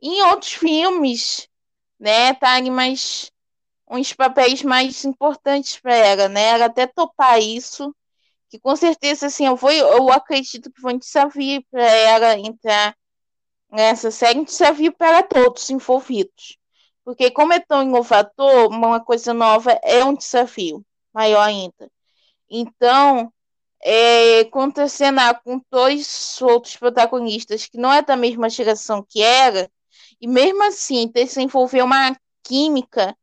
em 0.00 0.22
outros 0.22 0.52
filmes, 0.54 1.48
né, 1.98 2.34
tá 2.34 2.60
mais, 2.70 3.32
uns 3.90 4.12
papéis 4.12 4.62
mais 4.62 5.04
importantes 5.04 5.80
para 5.80 5.94
ela, 5.96 6.28
né, 6.28 6.50
ela 6.50 6.66
até 6.66 6.86
topar 6.86 7.40
isso, 7.40 7.94
que 8.50 8.58
com 8.60 8.76
certeza, 8.76 9.26
assim, 9.26 9.46
eu 9.46 9.56
vou, 9.56 9.72
eu 9.72 10.12
acredito 10.12 10.70
que 10.72 10.80
foi 10.80 10.94
um 10.94 10.98
desafio 10.98 11.62
para 11.70 11.82
ela 11.82 12.38
entrar 12.38 12.96
nessa 13.70 14.10
série, 14.10 14.44
desafio 14.44 14.92
para 14.92 15.22
todos 15.22 15.68
envolvidos. 15.70 16.58
Porque 17.04 17.30
como 17.30 17.52
é 17.52 17.60
tão 17.60 17.82
inovador, 17.82 18.68
uma 18.68 19.00
coisa 19.00 19.32
nova 19.32 19.72
é 19.82 20.04
um 20.04 20.14
desafio 20.14 20.84
maior 21.12 21.40
ainda. 21.42 21.90
Então, 22.50 23.32
é, 23.82 24.44
contracenar 24.44 25.42
com 25.42 25.60
dois 25.70 26.40
outros 26.42 26.76
protagonistas 26.76 27.66
que 27.66 27.78
não 27.78 27.92
é 27.92 28.02
da 28.02 28.16
mesma 28.16 28.48
geração 28.50 29.04
que 29.06 29.22
era, 29.22 29.70
e 30.20 30.26
mesmo 30.26 30.62
assim 30.64 31.08
desenvolver 31.08 31.82
uma 31.82 32.16
química, 32.42 33.16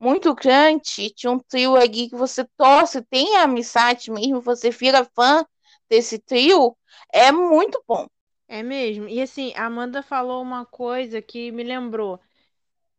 muito 0.00 0.34
grande, 0.34 1.12
de 1.14 1.28
um 1.28 1.38
trio 1.38 1.76
ali 1.76 2.08
que 2.08 2.16
você 2.16 2.44
torce, 2.56 3.02
tem 3.02 3.36
amizade 3.36 4.10
mesmo, 4.10 4.40
você 4.40 4.70
vira 4.70 5.08
fã 5.14 5.46
desse 5.88 6.18
trio, 6.18 6.76
é 7.12 7.30
muito 7.30 7.82
bom. 7.86 8.08
É 8.52 8.62
mesmo. 8.62 9.08
E 9.08 9.20
assim, 9.20 9.52
a 9.56 9.64
Amanda 9.66 10.02
falou 10.02 10.42
uma 10.42 10.64
coisa 10.66 11.22
que 11.22 11.50
me 11.50 11.62
lembrou. 11.64 12.20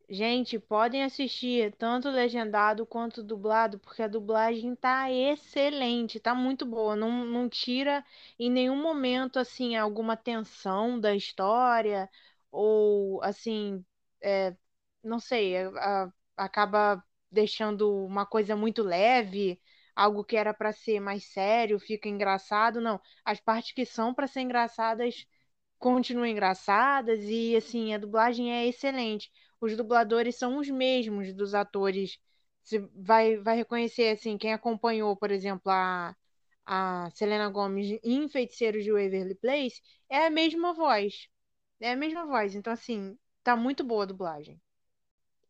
Gente, 0.10 0.60
podem 0.60 1.04
assistir 1.04 1.74
tanto 1.78 2.10
legendado 2.10 2.86
quanto 2.86 3.24
dublado, 3.24 3.80
porque 3.80 4.04
a 4.04 4.08
dublagem 4.10 4.76
tá 4.76 5.12
excelente, 5.12 6.20
tá 6.20 6.36
muito 6.36 6.66
boa. 6.66 6.96
Não, 6.96 7.26
não 7.26 7.50
tira 7.50 8.06
em 8.40 8.50
nenhum 8.52 8.78
momento 8.82 9.40
assim 9.40 9.76
alguma 9.78 10.18
tensão 10.18 11.00
da 11.00 11.16
história 11.16 12.10
ou 12.52 13.22
assim, 13.24 13.86
é, 14.22 14.56
não 15.04 15.20
sei, 15.20 15.58
a- 15.58 16.12
acaba 16.38 17.04
deixando 17.32 18.06
uma 18.06 18.26
coisa 18.26 18.56
muito 18.56 18.84
leve, 18.84 19.60
algo 19.96 20.24
que 20.24 20.36
era 20.38 20.54
para 20.54 20.72
ser 20.74 21.00
mais 21.00 21.26
sério, 21.26 21.80
fica 21.80 22.08
engraçado. 22.10 22.82
Não, 22.82 23.00
as 23.26 23.40
partes 23.40 23.72
que 23.74 23.86
são 23.86 24.14
para 24.14 24.28
ser 24.28 24.42
engraçadas 24.42 25.26
continuam 25.84 26.26
engraçadas 26.28 27.20
e 27.26 27.56
assim, 27.56 27.94
a 27.94 27.98
dublagem 28.00 28.52
é 28.54 28.68
excelente. 28.68 29.32
Os 29.62 29.76
dubladores 29.78 30.36
são 30.38 30.58
os 30.60 30.70
mesmos 30.70 31.34
dos 31.34 31.54
atores. 31.56 32.18
Você 32.64 32.80
vai, 32.96 33.38
vai 33.38 33.56
reconhecer 33.58 34.10
assim, 34.10 34.38
quem 34.38 34.54
acompanhou, 34.54 35.16
por 35.18 35.32
exemplo, 35.32 35.72
a, 35.72 36.16
a 36.66 37.10
Selena 37.16 37.50
Gomez 37.50 38.00
em 38.04 38.30
Feiticeiros 38.30 38.84
de 38.84 38.92
Waverly 38.92 39.36
Place, 39.36 39.82
é 40.10 40.26
a 40.28 40.30
mesma 40.30 40.74
voz. 40.74 41.28
É 41.82 41.92
a 41.94 41.96
mesma 41.98 42.26
voz. 42.26 42.56
Então, 42.56 42.74
assim, 42.74 43.18
tá 43.44 43.56
muito 43.56 43.84
boa 43.84 44.04
a 44.04 44.08
dublagem. 44.08 44.62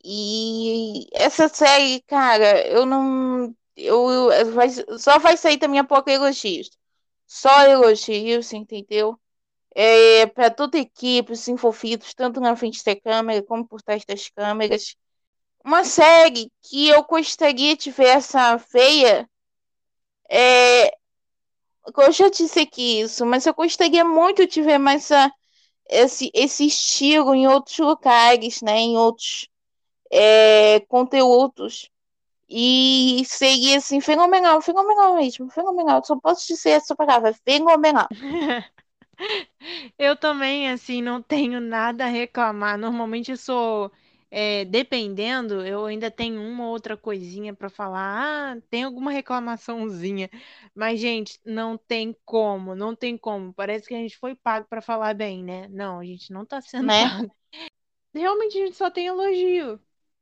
E 0.04 1.08
essa 1.14 1.48
série, 1.50 2.02
cara, 2.04 2.68
eu 2.68 2.86
não. 2.86 3.56
Eu, 3.76 4.32
eu- 4.32 4.54
vai- 4.54 4.70
só 5.00 5.18
vai 5.20 5.36
sair 5.38 5.58
também 5.58 5.80
a 5.80 5.84
pouco 5.84 6.10
elogios. 6.10 6.70
Só 7.28 7.64
elogios, 7.68 8.52
entendeu? 8.54 9.20
É, 9.76 10.28
para 10.28 10.52
toda 10.52 10.78
a 10.78 10.82
equipe, 10.82 11.32
os 11.32 11.48
envolvidos, 11.48 12.14
tanto 12.14 12.40
na 12.40 12.56
frente 12.56 12.84
da 12.86 12.96
câmera 13.00 13.44
como 13.44 13.68
por 13.68 13.82
trás 13.82 14.06
das 14.06 14.30
câmeras. 14.30 14.96
Uma 15.66 15.84
série 15.84 16.52
que 16.62 16.90
eu 16.90 17.04
gostaria 17.04 17.76
de 17.76 17.90
ver 17.92 18.08
essa 18.08 18.60
feia. 18.60 19.30
É, 20.30 20.96
eu 21.98 22.12
já 22.12 22.30
disse 22.30 22.60
aqui 22.60 23.02
isso, 23.02 23.26
mas 23.26 23.46
eu 23.46 23.54
gostaria 23.54 24.06
muito 24.06 24.48
de 24.48 24.62
ver 24.62 24.78
mais 24.78 25.10
essa, 25.12 25.34
esse, 25.90 26.32
esse 26.34 26.66
estilo 26.68 27.34
em 27.36 27.48
outros 27.48 27.78
lugares, 27.80 28.62
né? 28.62 28.78
Em 28.80 28.98
outros 28.98 29.50
é, 30.12 30.80
conteúdos. 30.82 31.90
E 32.50 33.24
seria 33.26 33.78
assim, 33.78 34.00
fenomenal, 34.00 34.62
fenomenal 34.62 35.16
mesmo, 35.16 35.50
fenomenal. 35.50 36.04
Só 36.06 36.16
posso 36.20 36.46
dizer 36.48 36.72
essa 36.72 36.96
palavra, 36.96 37.34
fenomenal. 37.46 38.08
Eu 39.98 40.16
também, 40.16 40.70
assim, 40.70 41.02
não 41.02 41.22
tenho 41.22 41.60
nada 41.62 42.06
a 42.06 42.08
reclamar. 42.08 42.78
Normalmente 42.78 43.32
eu 43.32 43.38
sou, 43.38 43.92
é, 44.32 44.66
dependendo, 44.66 45.66
eu 45.66 45.86
ainda 45.86 46.10
tenho 46.12 46.42
uma 46.42 46.66
ou 46.66 46.72
outra 46.72 46.96
coisinha 46.98 47.54
para 47.54 47.70
falar. 47.70 48.56
Ah, 48.58 48.62
tem 48.70 48.84
alguma 48.84 49.12
reclamaçãozinha. 49.12 50.30
Mas, 50.76 51.00
gente, 51.00 51.40
não 51.46 51.78
tem 51.78 52.16
como, 52.26 52.76
não 52.76 52.96
tem 52.96 53.18
como. 53.18 53.54
Parece 53.54 53.88
que 53.88 53.94
a 53.96 53.98
gente 53.98 54.18
foi 54.18 54.36
pago 54.36 54.68
para 54.68 54.82
falar 54.82 55.14
bem, 55.16 55.44
né? 55.44 55.68
Não, 55.70 56.00
a 56.00 56.06
gente 56.06 56.32
não 56.32 56.46
tá 56.46 56.62
sendo 56.62 56.90
Né? 56.90 56.94
pago. 56.94 57.36
Realmente 58.14 58.58
a 58.58 58.66
gente 58.66 58.76
só 58.78 58.90
tem 58.92 59.08
elogio. 59.08 59.80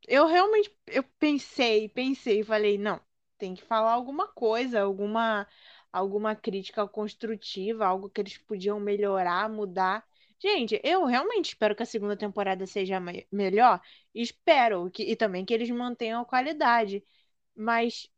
Eu 0.08 0.26
realmente, 0.28 0.74
eu 0.88 1.04
pensei, 1.20 1.88
pensei, 1.90 2.44
falei, 2.44 2.78
não, 2.78 3.00
tem 3.38 3.54
que 3.56 3.62
falar 3.64 3.92
alguma 3.94 4.28
coisa, 4.28 4.82
alguma, 4.82 5.48
alguma 5.92 6.36
crítica 6.36 6.88
construtiva, 6.88 7.86
algo 7.86 8.10
que 8.10 8.22
eles 8.22 8.38
podiam 8.38 8.80
melhorar, 8.80 9.50
mudar. 9.50 10.06
Gente, 10.40 10.80
eu 10.84 11.06
realmente 11.06 11.50
espero 11.50 11.76
que 11.76 11.84
a 11.84 11.86
segunda 11.86 12.18
temporada 12.18 12.66
seja 12.68 13.00
me- 13.00 13.28
melhor. 13.32 13.82
Espero 14.14 14.90
que, 14.92 15.04
e 15.04 15.16
também 15.16 15.46
que 15.46 15.54
eles 15.54 15.70
mantenham 15.70 16.22
a 16.22 16.26
qualidade. 16.26 17.04
Mas 17.56 18.10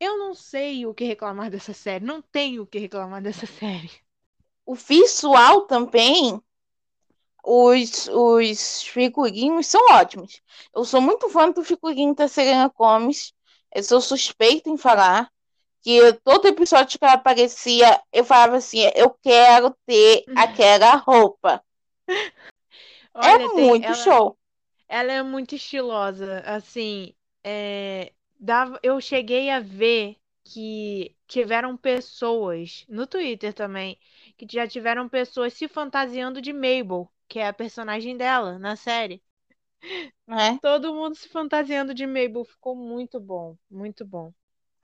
eu 0.00 0.18
não 0.18 0.34
sei 0.34 0.86
o 0.86 0.94
que 0.94 1.04
reclamar 1.04 1.50
dessa 1.50 1.72
série. 1.74 2.04
Não 2.04 2.22
tenho 2.22 2.62
o 2.62 2.66
que 2.66 2.78
reclamar 2.78 3.22
dessa 3.22 3.46
série. 3.46 3.90
O 4.66 4.74
visual 4.76 5.62
também, 5.66 6.40
os, 7.44 8.08
os 8.08 8.82
figurinhos 8.82 9.66
são 9.66 9.80
ótimos. 9.92 10.42
Eu 10.74 10.84
sou 10.84 11.00
muito 11.00 11.28
fã 11.30 11.50
do 11.50 11.64
figurino 11.64 12.14
da 12.14 12.28
Selena 12.28 12.68
Gomez. 12.68 13.32
Eu 13.74 13.82
sou 13.82 14.00
suspeita 14.00 14.68
em 14.68 14.76
falar. 14.76 15.30
Que 15.86 16.12
todo 16.24 16.48
episódio 16.48 16.98
que 16.98 17.04
ela 17.04 17.14
aparecia, 17.14 18.02
eu 18.12 18.24
falava 18.24 18.56
assim: 18.56 18.78
eu 18.96 19.08
quero 19.22 19.72
ter 19.86 20.24
aquela 20.36 20.96
roupa. 20.96 21.62
Olha, 23.14 23.44
é 23.44 23.46
muito 23.46 23.84
ela. 23.84 23.94
show. 23.94 24.36
Ela 24.88 25.12
é 25.12 25.22
muito 25.22 25.54
estilosa, 25.54 26.40
assim, 26.40 27.14
é, 27.44 28.12
dava, 28.36 28.80
eu 28.82 29.00
cheguei 29.00 29.48
a 29.48 29.60
ver 29.60 30.16
que 30.42 31.14
tiveram 31.28 31.76
pessoas, 31.76 32.84
no 32.88 33.06
Twitter 33.06 33.54
também, 33.54 33.96
que 34.36 34.44
já 34.50 34.66
tiveram 34.66 35.08
pessoas 35.08 35.52
se 35.52 35.68
fantasiando 35.68 36.42
de 36.42 36.52
Mabel, 36.52 37.08
que 37.28 37.38
é 37.38 37.46
a 37.46 37.52
personagem 37.52 38.16
dela 38.16 38.58
na 38.58 38.74
série. 38.74 39.22
Né? 40.26 40.58
Todo 40.60 40.92
mundo 40.92 41.14
se 41.14 41.28
fantasiando 41.28 41.94
de 41.94 42.08
Mabel, 42.08 42.44
ficou 42.44 42.74
muito 42.74 43.20
bom, 43.20 43.56
muito 43.70 44.04
bom. 44.04 44.32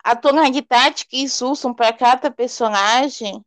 A 0.02 0.16
tonalidade 0.16 1.06
que 1.06 1.18
eles 1.18 1.40
usam 1.40 1.72
para 1.72 1.92
cada 1.92 2.30
personagem, 2.30 3.44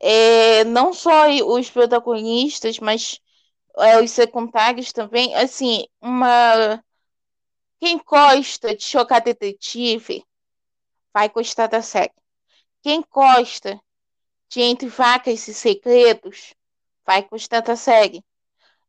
é, 0.00 0.64
não 0.64 0.92
só 0.92 1.28
os 1.28 1.70
protagonistas, 1.70 2.78
mas 2.78 3.20
é, 3.78 4.00
os 4.00 4.10
secundários 4.10 4.92
também, 4.92 5.34
assim, 5.34 5.86
uma 6.00 6.82
quem 7.80 7.98
gosta 7.98 8.74
de 8.74 8.82
jogar 8.82 9.20
detetive 9.20 10.24
vai 11.12 11.28
gostar 11.28 11.66
da 11.66 11.82
série. 11.82 12.14
Quem 12.82 13.04
gosta 13.10 13.78
de 14.48 14.62
Entre 14.62 14.88
Facas 14.88 15.46
e 15.48 15.54
Segredos 15.54 16.54
vai 17.04 17.22
gostar 17.28 17.60
da 17.60 17.76
série. 17.76 18.24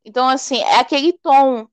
Então, 0.06 0.30
assim, 0.30 0.60
é 0.62 0.80
aquele 0.80 1.12
tom. 1.12 1.68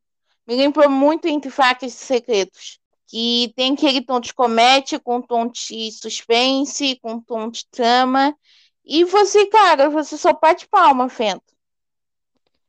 Me 0.46 0.56
lembrou 0.56 0.90
muito 0.90 1.28
Entre 1.28 1.50
Facas 1.50 1.92
e 1.94 1.96
Segredos. 1.96 2.80
Que 3.12 3.52
tem 3.54 3.74
aquele 3.74 4.00
tom 4.00 4.18
de 4.18 4.32
comédia, 4.32 4.98
com 4.98 5.20
tom 5.20 5.46
de 5.46 5.92
suspense, 5.92 6.98
com 7.02 7.20
tom 7.20 7.50
de 7.50 7.66
trama. 7.66 8.34
E 8.82 9.04
você, 9.04 9.44
cara, 9.48 9.90
você 9.90 10.16
só 10.16 10.32
bate 10.32 10.66
palma, 10.66 11.10
Fento. 11.10 11.52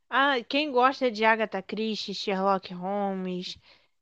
Ah, 0.10 0.36
quem 0.44 0.70
gosta 0.70 1.10
de 1.10 1.24
Agatha 1.24 1.62
Christie, 1.62 2.14
Sherlock 2.14 2.74
Holmes, 2.74 3.58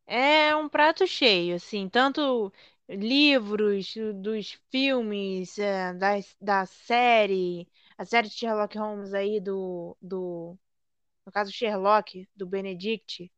é 0.07 0.55
um 0.55 0.67
prato 0.67 1.05
cheio, 1.05 1.57
assim, 1.57 1.87
tanto 1.87 2.51
livros, 2.89 3.93
dos 4.15 4.59
filmes, 4.71 5.59
é, 5.59 5.93
da, 5.93 6.13
da 6.41 6.65
série, 6.65 7.67
a 7.95 8.03
série 8.03 8.29
de 8.29 8.33
Sherlock 8.33 8.75
Holmes 8.79 9.13
aí 9.13 9.39
do, 9.39 9.95
do, 10.01 10.57
no 11.23 11.31
caso 11.31 11.51
Sherlock, 11.51 12.27
do 12.35 12.47
Benedict, 12.47 13.31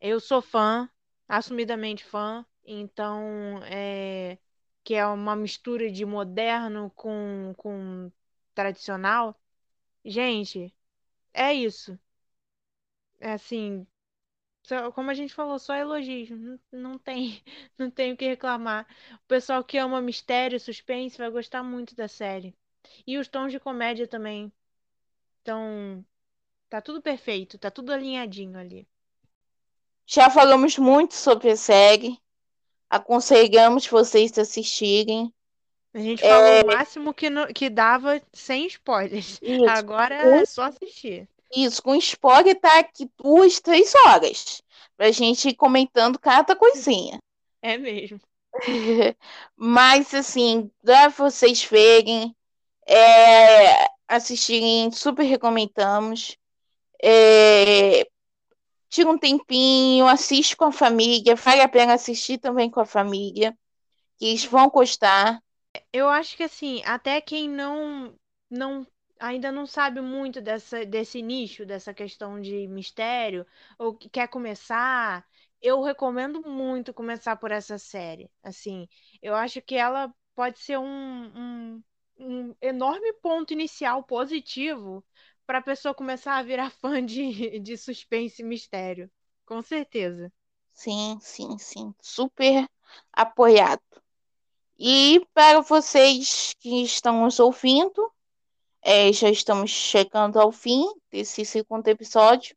eu 0.00 0.18
sou 0.18 0.42
fã, 0.42 0.90
assumidamente 1.28 2.04
fã, 2.04 2.44
então 2.64 3.60
é 3.64 4.38
que 4.84 4.94
é 4.94 5.06
uma 5.06 5.34
mistura 5.36 5.90
de 5.90 6.04
moderno 6.04 6.90
com, 6.92 7.54
com 7.56 8.10
tradicional. 8.54 9.38
Gente, 10.04 10.74
é 11.34 11.54
isso. 11.54 11.98
É 13.20 13.32
assim, 13.32 13.86
Só- 14.64 14.92
como 14.92 15.10
a 15.10 15.14
gente 15.14 15.34
falou, 15.34 15.58
só 15.60 15.74
elogios. 15.76 16.30
Não, 16.30 16.60
não 16.72 16.98
tem, 17.00 17.42
não 17.78 17.90
tem 17.90 18.12
o 18.12 18.16
que 18.18 18.26
reclamar. 18.26 18.86
O 19.16 19.28
pessoal 19.28 19.64
que 19.64 19.78
ama 19.78 20.02
mistério, 20.02 20.60
suspense, 20.60 21.18
vai 21.18 21.30
gostar 21.30 21.62
muito 21.64 21.94
da 21.96 22.08
série. 22.08 22.56
E 23.06 23.18
os 23.18 23.28
tons 23.28 23.52
de 23.52 23.60
comédia 23.60 24.08
também. 24.08 24.52
Então, 25.42 26.04
tá 26.70 26.80
tudo 26.82 27.02
perfeito, 27.02 27.58
tá 27.58 27.70
tudo 27.70 27.92
alinhadinho 27.92 28.58
ali. 28.58 28.88
Já 30.06 30.30
falamos 30.30 30.78
muito 30.78 31.14
sobre 31.14 31.50
a 31.50 31.56
série. 31.56 32.18
Aconselhamos 32.90 33.86
vocês 33.86 34.36
a 34.38 34.42
assistirem. 34.42 35.32
A 35.92 35.98
gente 35.98 36.22
falou 36.22 36.62
o 36.62 36.66
máximo 36.66 37.14
que, 37.14 37.30
no- 37.30 37.46
que 37.48 37.70
dava 37.70 38.20
sem 38.32 38.66
spoilers. 38.66 39.38
Isso. 39.40 39.68
Agora 39.68 40.14
é 40.14 40.44
só 40.44 40.64
assistir. 40.64 41.28
Isso, 41.54 41.82
com 41.82 41.94
spoiler 41.94 42.58
tá 42.60 42.80
aqui 42.80 43.08
duas, 43.16 43.60
três 43.60 43.94
horas. 43.94 44.60
Pra 44.96 45.10
gente 45.10 45.48
ir 45.48 45.54
comentando 45.54 46.18
cada 46.18 46.56
coisinha. 46.56 47.18
É 47.62 47.78
mesmo. 47.78 48.20
Mas, 49.56 50.12
assim, 50.14 50.70
pra 50.82 51.08
vocês 51.08 51.64
verem, 51.64 52.34
é, 52.86 53.86
assistirem, 54.08 54.90
super 54.90 55.24
recomendamos. 55.24 56.36
É, 57.02 58.06
tira 58.94 59.10
um 59.10 59.18
tempinho, 59.18 60.06
assiste 60.06 60.56
com 60.56 60.66
a 60.66 60.72
família, 60.72 61.34
vale 61.34 61.60
a 61.60 61.68
pena 61.68 61.94
assistir 61.94 62.38
também 62.38 62.70
com 62.70 62.78
a 62.78 62.86
família, 62.86 63.56
que 64.18 64.26
eles 64.26 64.44
vão 64.44 64.68
gostar. 64.70 65.42
Eu 65.92 66.08
acho 66.08 66.36
que 66.36 66.44
assim, 66.44 66.80
até 66.84 67.20
quem 67.20 67.48
não 67.48 68.14
não 68.48 68.86
ainda 69.18 69.50
não 69.50 69.66
sabe 69.66 70.00
muito 70.00 70.40
dessa, 70.40 70.84
desse 70.84 71.20
nicho, 71.22 71.66
dessa 71.66 71.92
questão 71.92 72.40
de 72.40 72.68
mistério, 72.68 73.44
ou 73.78 73.96
que 73.96 74.08
quer 74.08 74.28
começar, 74.28 75.26
eu 75.60 75.82
recomendo 75.82 76.42
muito 76.42 76.94
começar 76.94 77.34
por 77.36 77.50
essa 77.50 77.78
série. 77.78 78.30
Assim, 78.44 78.88
eu 79.20 79.34
acho 79.34 79.60
que 79.60 79.74
ela 79.74 80.14
pode 80.36 80.58
ser 80.60 80.78
um, 80.78 80.84
um, 80.86 81.82
um 82.18 82.54
enorme 82.60 83.12
ponto 83.14 83.52
inicial 83.52 84.04
positivo 84.04 85.04
para 85.46 85.58
a 85.58 85.62
pessoa 85.62 85.94
começar 85.94 86.36
a 86.36 86.42
virar 86.42 86.70
fã 86.80 87.04
de, 87.04 87.58
de 87.60 87.76
suspense 87.76 88.42
e 88.42 88.44
mistério. 88.44 89.10
Com 89.46 89.62
certeza. 89.62 90.32
Sim, 90.72 91.18
sim, 91.20 91.58
sim. 91.58 91.94
Super 92.00 92.68
apoiado. 93.12 93.82
E 94.78 95.24
para 95.32 95.60
vocês 95.60 96.54
que 96.58 96.82
estão 96.82 97.22
nos 97.24 97.38
ouvindo, 97.38 98.10
é, 98.82 99.12
já 99.12 99.30
estamos 99.30 99.70
chegando 99.70 100.38
ao 100.38 100.50
fim 100.50 100.84
desse 101.10 101.44
segundo 101.44 101.86
episódio. 101.88 102.56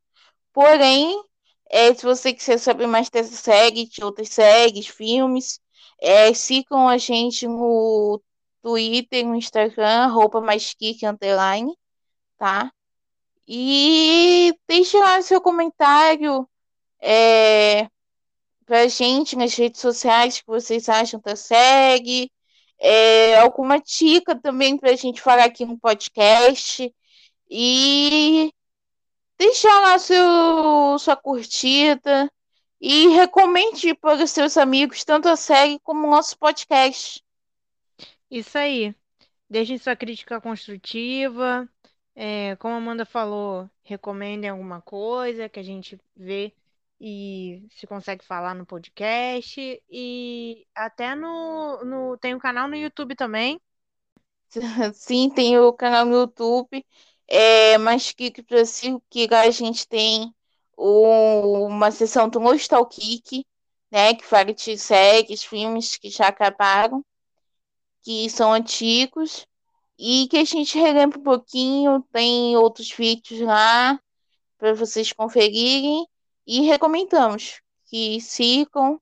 Porém, 0.52 1.22
é, 1.70 1.94
se 1.94 2.04
você 2.04 2.32
quiser 2.32 2.58
saber 2.58 2.86
mais 2.86 3.08
dessa 3.08 3.34
série, 3.34 3.86
de 3.86 4.02
outras 4.02 4.30
séries, 4.30 4.88
filmes, 4.88 5.60
é, 6.00 6.32
sigam 6.34 6.88
a 6.88 6.98
gente 6.98 7.46
no 7.46 8.20
Twitter, 8.62 9.26
no 9.26 9.34
Instagram, 9.36 10.08
roupa 10.08 10.40
mais 10.40 10.74
kick 10.74 11.04
underline, 11.06 11.72
tá? 12.38 12.72
E 13.48 14.54
deixe 14.68 14.98
lá 14.98 15.22
seu 15.22 15.40
comentário 15.40 16.46
é, 17.00 17.88
pra 18.66 18.86
gente 18.88 19.36
nas 19.36 19.54
redes 19.54 19.80
sociais 19.80 20.40
que 20.40 20.46
vocês 20.46 20.86
acham 20.88 21.18
da 21.24 21.34
série. 21.34 22.30
É, 22.78 23.40
alguma 23.40 23.80
dica 23.80 24.36
também 24.36 24.76
pra 24.76 24.94
gente 24.96 25.22
falar 25.22 25.44
aqui 25.44 25.64
no 25.64 25.78
podcast. 25.78 26.94
E 27.50 28.52
deixar 29.38 29.80
lá 29.80 29.98
seu, 29.98 30.98
sua 30.98 31.16
curtida. 31.16 32.30
E 32.80 33.08
recomende 33.08 33.94
para 33.94 34.22
os 34.22 34.30
seus 34.30 34.58
amigos 34.58 35.04
tanto 35.04 35.26
a 35.28 35.36
série 35.36 35.80
como 35.80 36.06
o 36.06 36.10
nosso 36.10 36.38
podcast. 36.38 37.24
Isso 38.30 38.58
aí. 38.58 38.94
Deixem 39.48 39.78
sua 39.78 39.96
crítica 39.96 40.38
construtiva. 40.38 41.66
É, 42.20 42.56
como 42.56 42.74
a 42.74 42.78
Amanda 42.78 43.06
falou, 43.06 43.70
recomendem 43.84 44.50
alguma 44.50 44.82
coisa 44.82 45.48
que 45.48 45.60
a 45.60 45.62
gente 45.62 46.00
vê 46.16 46.52
e 47.00 47.64
se 47.70 47.86
consegue 47.86 48.24
falar 48.24 48.56
no 48.56 48.66
podcast. 48.66 49.80
E 49.88 50.66
até 50.74 51.14
no, 51.14 51.84
no 51.84 52.18
tem 52.18 52.34
um 52.34 52.40
canal 52.40 52.66
no 52.66 52.74
YouTube 52.74 53.14
também. 53.14 53.60
Sim, 54.94 55.30
tem 55.30 55.60
o 55.60 55.72
canal 55.72 56.04
no 56.04 56.16
YouTube. 56.16 56.84
É, 57.28 57.78
mas 57.78 58.10
que 58.10 58.32
si 58.66 59.00
que 59.08 59.32
a 59.32 59.48
gente 59.52 59.86
tem 59.86 60.34
o, 60.76 61.66
uma 61.68 61.92
sessão 61.92 62.28
do 62.28 62.40
Nostalgeek, 62.40 63.46
né, 63.92 64.14
que 64.14 64.24
fala 64.24 64.52
de 64.52 64.76
séries, 64.76 65.44
filmes 65.44 65.96
que 65.96 66.10
já 66.10 66.26
acabaram, 66.26 67.04
que 68.02 68.28
são 68.28 68.52
antigos 68.52 69.46
e 69.98 70.28
que 70.28 70.36
a 70.36 70.44
gente 70.44 70.78
relembra 70.78 71.18
um 71.18 71.22
pouquinho, 71.22 72.02
tem 72.12 72.56
outros 72.56 72.90
vídeos 72.92 73.40
lá 73.40 74.00
para 74.56 74.72
vocês 74.72 75.12
conferirem 75.12 76.06
e 76.46 76.62
recomendamos 76.62 77.60
que 77.86 78.20
sigam 78.20 79.00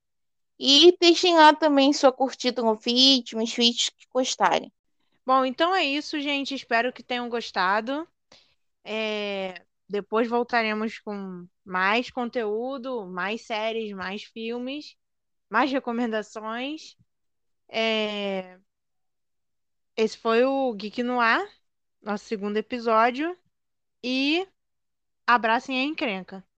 e 0.59 0.97
deixem 0.99 1.36
lá 1.36 1.53
também 1.55 1.92
sua 1.92 2.11
curtida 2.11 2.62
no 2.62 2.76
vídeo, 2.76 3.38
nos 3.38 3.53
vídeos 3.55 3.90
que 3.90 4.07
gostarem. 4.12 4.72
Bom, 5.24 5.44
então 5.44 5.74
é 5.74 5.84
isso, 5.84 6.18
gente. 6.20 6.55
Espero 6.55 6.92
que 6.92 7.03
tenham 7.03 7.28
gostado. 7.28 8.09
É... 8.84 9.62
Depois 9.88 10.28
voltaremos 10.28 10.99
com 10.99 11.47
mais 11.64 12.11
conteúdo, 12.11 13.07
mais 13.07 13.42
séries, 13.42 13.92
mais 13.92 14.22
filmes, 14.22 14.97
mais 15.51 15.70
recomendações. 15.70 16.97
É... 17.68 18.59
Esse 19.97 20.16
foi 20.18 20.44
o 20.44 20.72
Geek 20.74 21.03
no 21.03 21.20
Ar, 21.20 21.47
nosso 22.03 22.24
segundo 22.26 22.57
episódio. 22.57 23.36
E 24.05 24.47
abracem 25.26 25.78
a 25.80 25.84
encrenca. 25.84 26.47